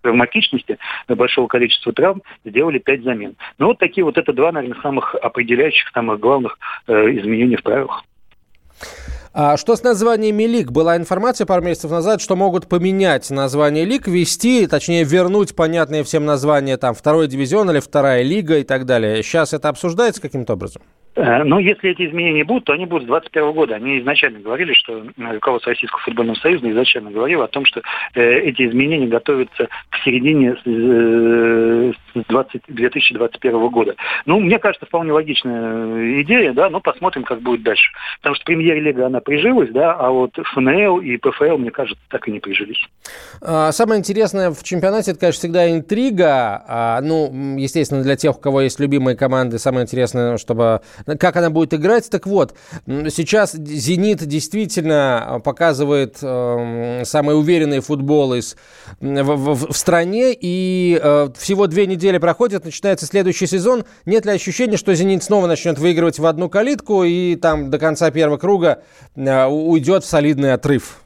травматичности, 0.00 0.78
большого 1.06 1.46
количества 1.46 1.92
травм, 1.92 2.22
сделали 2.44 2.78
пять 2.78 3.02
замен. 3.02 3.36
Ну 3.58 3.66
вот 3.66 3.78
такие 3.78 4.04
вот 4.04 4.16
это 4.16 4.32
два, 4.32 4.52
наверное, 4.52 4.80
самых 4.80 5.14
определяющих, 5.14 5.90
самых 5.92 6.18
главных 6.18 6.58
э, 6.86 6.92
изменений 7.18 7.56
в 7.56 7.62
правилах. 7.62 8.02
А 9.36 9.56
что 9.56 9.74
с 9.74 9.82
названиями 9.82 10.44
лиг? 10.44 10.70
Была 10.70 10.96
информация 10.96 11.44
пару 11.44 11.62
месяцев 11.62 11.90
назад, 11.90 12.22
что 12.22 12.36
могут 12.36 12.68
поменять 12.68 13.28
название 13.30 13.84
лиг, 13.84 14.06
ввести, 14.06 14.66
точнее 14.66 15.04
вернуть 15.04 15.56
понятные 15.56 16.04
всем 16.04 16.24
названия, 16.24 16.76
там, 16.76 16.94
второй 16.94 17.26
дивизион 17.26 17.70
или 17.70 17.80
вторая 17.80 18.22
лига 18.22 18.58
и 18.58 18.64
так 18.64 18.86
далее. 18.86 19.22
Сейчас 19.22 19.52
это 19.52 19.68
обсуждается 19.68 20.22
каким-то 20.22 20.52
образом? 20.54 20.82
Э, 21.16 21.44
но 21.44 21.58
если 21.58 21.90
эти 21.90 22.06
изменения 22.08 22.44
будут, 22.44 22.64
то 22.64 22.72
они 22.72 22.86
будут 22.86 23.04
с 23.04 23.06
2021 23.06 23.52
года. 23.52 23.74
Они 23.76 24.00
изначально 24.00 24.40
говорили, 24.40 24.72
что 24.72 25.04
э, 25.04 25.32
руководство 25.32 25.70
Российского 25.70 26.00
футбольного 26.02 26.36
союза 26.36 26.70
изначально 26.70 27.10
говорило 27.10 27.44
о 27.44 27.48
том, 27.48 27.64
что 27.64 27.82
э, 28.14 28.38
эти 28.40 28.66
изменения 28.68 29.06
готовятся 29.06 29.68
к 29.90 29.98
середине 30.04 30.54
20, 32.14 32.62
2021 32.68 33.68
года. 33.68 33.94
Ну, 34.26 34.40
мне 34.40 34.58
кажется, 34.58 34.86
вполне 34.86 35.12
логичная 35.12 36.22
идея, 36.22 36.52
да, 36.52 36.70
но 36.70 36.80
посмотрим, 36.80 37.24
как 37.24 37.40
будет 37.40 37.62
дальше. 37.62 37.90
Потому 38.18 38.34
что 38.36 38.44
премьер-лига, 38.44 39.06
она 39.06 39.20
прижилась, 39.20 39.70
да, 39.70 39.94
а 39.94 40.10
вот 40.10 40.32
ФНЛ 40.36 41.00
и 41.00 41.16
ПФЛ, 41.16 41.58
мне 41.58 41.70
кажется, 41.70 42.02
так 42.08 42.26
и 42.28 42.32
не 42.32 42.40
прижились. 42.40 42.88
А, 43.40 43.72
самое 43.72 44.00
интересное 44.00 44.50
в 44.50 44.62
чемпионате, 44.62 45.12
это, 45.12 45.20
конечно, 45.20 45.38
всегда 45.38 45.70
интрига. 45.70 46.64
А, 46.66 47.00
ну, 47.00 47.56
естественно, 47.58 48.02
для 48.02 48.16
тех, 48.16 48.36
у 48.36 48.40
кого 48.40 48.62
есть 48.62 48.80
любимые 48.80 49.16
команды, 49.16 49.58
самое 49.58 49.84
интересное, 49.84 50.38
чтобы 50.38 50.80
как 51.18 51.36
она 51.36 51.50
будет 51.50 51.74
играть. 51.74 52.08
Так 52.10 52.26
вот, 52.26 52.54
сейчас 52.86 53.54
«Зенит» 53.54 54.24
действительно 54.26 55.40
показывает 55.44 56.18
э, 56.22 57.02
самый 57.04 57.38
уверенный 57.38 57.80
футбол 57.80 58.34
из, 58.34 58.56
в, 59.00 59.22
в, 59.22 59.72
в 59.72 59.76
стране, 59.76 60.34
и 60.38 60.98
э, 61.02 61.28
всего 61.38 61.66
две 61.66 61.86
недели 61.86 62.18
проходят, 62.18 62.64
начинается 62.64 63.06
следующий 63.06 63.46
сезон. 63.46 63.84
Нет 64.06 64.26
ли 64.26 64.32
ощущения, 64.32 64.76
что 64.76 64.94
«Зенит» 64.94 65.22
снова 65.22 65.46
начнет 65.46 65.78
выигрывать 65.78 66.18
в 66.18 66.26
одну 66.26 66.48
калитку 66.48 67.04
и 67.04 67.36
там 67.36 67.70
до 67.70 67.78
конца 67.78 68.10
первого 68.10 68.38
круга 68.38 68.82
э, 69.14 69.46
уйдет 69.46 70.04
в 70.04 70.06
солидный 70.06 70.52
отрыв? 70.54 71.03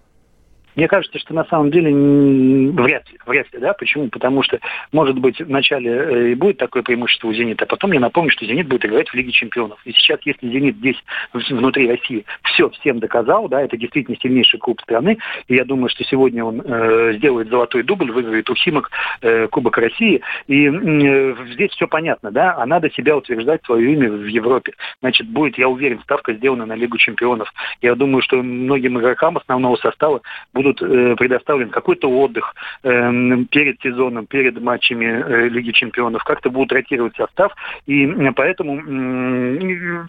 Мне 0.78 0.86
кажется, 0.86 1.18
что 1.18 1.34
на 1.34 1.44
самом 1.46 1.72
деле 1.72 1.90
вряд 1.90 3.10
ли, 3.10 3.18
вряд 3.26 3.52
ли, 3.52 3.58
да, 3.58 3.72
почему? 3.72 4.06
Потому 4.10 4.44
что, 4.44 4.60
может 4.92 5.18
быть, 5.18 5.40
вначале 5.40 5.90
э, 5.90 6.30
и 6.30 6.34
будет 6.36 6.58
такое 6.58 6.84
преимущество 6.84 7.26
у 7.26 7.32
«Зенита», 7.32 7.64
а 7.64 7.66
потом 7.66 7.90
я 7.90 7.98
напомню, 7.98 8.30
что 8.30 8.46
«Зенит» 8.46 8.68
будет 8.68 8.86
играть 8.86 9.08
в 9.08 9.14
Лиге 9.14 9.32
чемпионов. 9.32 9.80
И 9.84 9.92
сейчас, 9.92 10.20
если 10.24 10.48
«Зенит» 10.48 10.76
здесь, 10.76 11.02
внутри 11.32 11.90
России, 11.90 12.24
все 12.44 12.70
всем 12.70 13.00
доказал, 13.00 13.48
да, 13.48 13.60
это 13.60 13.76
действительно 13.76 14.16
сильнейший 14.22 14.60
клуб 14.60 14.80
страны, 14.80 15.18
и 15.48 15.56
я 15.56 15.64
думаю, 15.64 15.88
что 15.88 16.04
сегодня 16.04 16.44
он 16.44 16.62
э, 16.64 17.14
сделает 17.14 17.48
золотой 17.48 17.82
дубль, 17.82 18.12
выиграет 18.12 18.48
у 18.48 18.54
«Химок» 18.54 18.92
э, 19.20 19.48
Кубок 19.48 19.78
России, 19.78 20.20
и 20.46 20.68
э, 20.68 21.34
здесь 21.54 21.72
все 21.72 21.88
понятно, 21.88 22.30
да, 22.30 22.54
а 22.56 22.64
надо 22.66 22.88
себя 22.92 23.16
утверждать, 23.16 23.64
свое 23.64 23.94
имя 23.94 24.12
в 24.12 24.26
Европе. 24.26 24.74
Значит, 25.00 25.26
будет, 25.26 25.58
я 25.58 25.68
уверен, 25.68 25.98
ставка 26.04 26.34
сделана 26.34 26.66
на 26.66 26.76
Лигу 26.76 26.98
чемпионов. 26.98 27.52
Я 27.82 27.96
думаю, 27.96 28.22
что 28.22 28.36
многим 28.36 28.96
игрокам 29.00 29.38
основного 29.38 29.74
состава 29.74 30.20
будут 30.54 30.67
э, 30.80 31.16
предоставлен 31.16 31.70
какой-то 31.70 32.10
отдых 32.10 32.54
э, 32.82 33.10
перед 33.50 33.80
сезоном, 33.80 34.26
перед 34.26 34.60
матчами 34.60 35.04
э, 35.06 35.48
Лиги 35.48 35.72
чемпионов. 35.72 36.24
Как-то 36.24 36.50
будут 36.50 36.72
ротировать 36.72 37.16
состав, 37.16 37.52
и 37.86 38.06
поэтому 38.36 38.76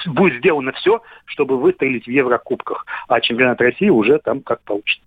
будет 0.07 0.39
сделано 0.39 0.71
все, 0.73 1.01
чтобы 1.25 1.57
выстрелить 1.57 2.05
в 2.05 2.11
Еврокубках. 2.11 2.85
А 3.07 3.21
чемпионат 3.21 3.61
России 3.61 3.89
уже 3.89 4.19
там 4.19 4.41
как 4.41 4.61
получится. 4.61 5.05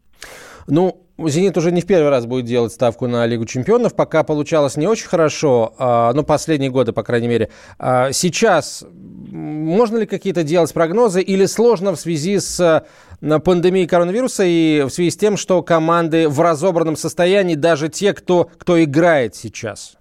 Ну, 0.69 0.97
«Зенит» 1.29 1.57
уже 1.57 1.73
не 1.73 1.81
в 1.81 1.87
первый 1.87 2.11
раз 2.11 2.27
будет 2.27 2.45
делать 2.45 2.73
ставку 2.73 3.07
на 3.07 3.27
Лигу 3.27 3.45
чемпионов. 3.45 3.95
Пока 3.95 4.23
получалось 4.23 4.77
не 4.77 4.87
очень 4.87 5.09
хорошо, 5.09 5.75
а, 5.79 6.13
ну, 6.13 6.23
последние 6.23 6.71
годы, 6.71 6.93
по 6.93 7.03
крайней 7.03 7.29
мере. 7.29 7.51
А 7.79 8.13
сейчас 8.13 8.85
можно 9.33 9.99
ли 9.99 10.07
какие-то 10.07 10.43
делать 10.43 10.73
прогнозы 10.73 11.23
или 11.23 11.47
сложно 11.47 11.95
в 11.95 12.01
связи 12.01 12.39
с 12.39 12.85
пандемией 13.21 13.87
коронавируса 13.87 14.45
и 14.45 14.83
в 14.83 14.91
связи 14.91 15.11
с 15.11 15.17
тем, 15.17 15.37
что 15.37 15.63
команды 15.63 16.29
в 16.29 16.41
разобранном 16.41 16.97
состоянии, 16.97 17.55
даже 17.55 17.89
те, 17.89 18.13
кто, 18.13 18.51
кто 18.59 18.83
играет 18.83 19.35
сейчас? 19.35 19.97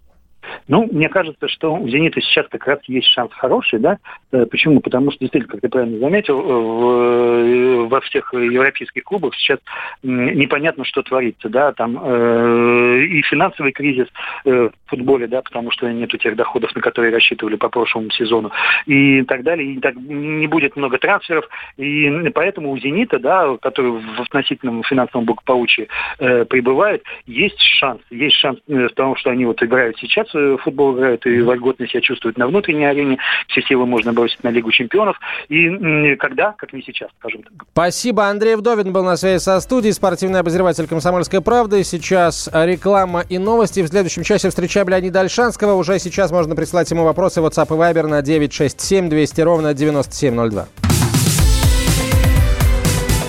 Ну, 0.68 0.88
мне 0.91 1.10
кажется, 1.10 1.47
что 1.47 1.74
у 1.76 1.88
«Зенита» 1.88 2.22
сейчас 2.22 2.47
как 2.49 2.66
раз 2.68 2.80
есть 2.88 3.08
шанс 3.08 3.32
хороший, 3.34 3.80
да? 3.80 3.97
Э, 4.32 4.45
почему? 4.45 4.80
Потому 4.80 5.12
что, 5.12 5.20
действительно, 5.20 5.52
как 5.52 5.62
ты 5.62 5.70
правильно 5.70 5.99
заметил, 5.99 6.39
э, 6.39 6.43
в, 6.43 7.88
во 7.89 8.02
всех 8.02 8.34
европейских 8.34 9.04
клубах 9.04 9.36
сейчас 9.36 9.60
непонятно, 10.04 10.86
что 10.86 11.02
творится, 11.04 11.49
да? 11.49 11.72
Там 11.74 11.99
э, 12.02 13.04
и 13.06 13.22
финансовый 13.24 13.72
кризис 13.72 14.08
э, 14.45 14.70
в 14.70 14.89
футболе, 14.89 15.28
да, 15.28 15.41
потому 15.41 15.72
что 15.72 15.91
нету 15.91 16.18
тех 16.18 16.36
доходов, 16.36 16.74
на 16.76 16.82
которые 16.82 17.14
рассчитывали 17.14 17.56
по 17.56 17.70
прошлому 17.70 18.10
сезону, 18.12 18.52
и 18.86 19.24
так 19.24 19.43
далее. 19.43 19.74
И 19.74 19.80
так 19.80 19.95
не 19.95 20.47
будет 20.47 20.76
много 20.76 20.97
трансферов, 20.97 21.45
и 21.78 22.30
поэтому 22.34 22.72
у 22.72 22.78
«Зенита», 22.78 23.20
да, 23.20 23.58
который 23.62 23.91
в 23.91 24.22
относительном 24.22 24.84
финансовом 24.84 25.26
благополучии 25.26 25.88
э, 26.20 26.45
пребывает, 26.45 27.04
есть 27.26 27.60
шанс. 27.60 28.02
Есть 28.10 28.38
шанс 28.38 28.60
э, 28.68 28.88
в 28.88 28.93
том, 28.93 29.16
что 29.16 29.30
они 29.30 29.45
вот 29.45 29.62
играют 29.64 29.97
сейчас 29.97 30.28
футбол 30.63 30.95
играют 30.95 31.25
и 31.25 31.41
вольготно 31.41 31.87
себя 31.87 32.01
чувствуют 32.01 32.37
на 32.37 32.47
внутренней 32.47 32.85
арене. 32.85 33.17
Все 33.47 33.61
силы 33.61 33.85
можно 33.85 34.13
бросить 34.13 34.43
на 34.43 34.49
Лигу 34.49 34.71
чемпионов. 34.71 35.17
И 35.49 36.15
когда, 36.15 36.53
как 36.57 36.73
не 36.73 36.81
сейчас, 36.81 37.09
скажем 37.19 37.43
так. 37.43 37.53
Спасибо. 37.71 38.27
Андрей 38.27 38.55
Вдовин 38.55 38.93
был 38.93 39.03
на 39.03 39.17
связи 39.17 39.41
со 39.41 39.59
студией, 39.59 39.93
спортивный 39.93 40.39
обозреватель 40.39 40.87
«Комсомольской 40.87 41.41
правды». 41.41 41.83
Сейчас 41.83 42.49
реклама 42.53 43.23
и 43.27 43.37
новости. 43.37 43.81
В 43.81 43.87
следующем 43.87 44.23
часе 44.23 44.49
встречаем 44.49 44.89
Леонида 44.89 45.21
Альшанского. 45.21 45.73
Уже 45.73 45.99
сейчас 45.99 46.31
можно 46.31 46.55
прислать 46.55 46.89
ему 46.91 47.03
вопросы 47.03 47.41
в 47.41 47.45
WhatsApp 47.45 47.67
и 47.67 47.79
Viber 47.79 48.07
на 48.07 48.21
967 48.21 49.09
200 49.09 49.41
ровно 49.41 49.73
9702. 49.73 50.67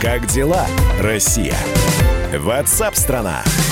Как 0.01 0.27
дела, 0.27 0.67
Россия? 1.01 1.55
Ватсап-страна! 2.37 3.43
Там 3.45 3.72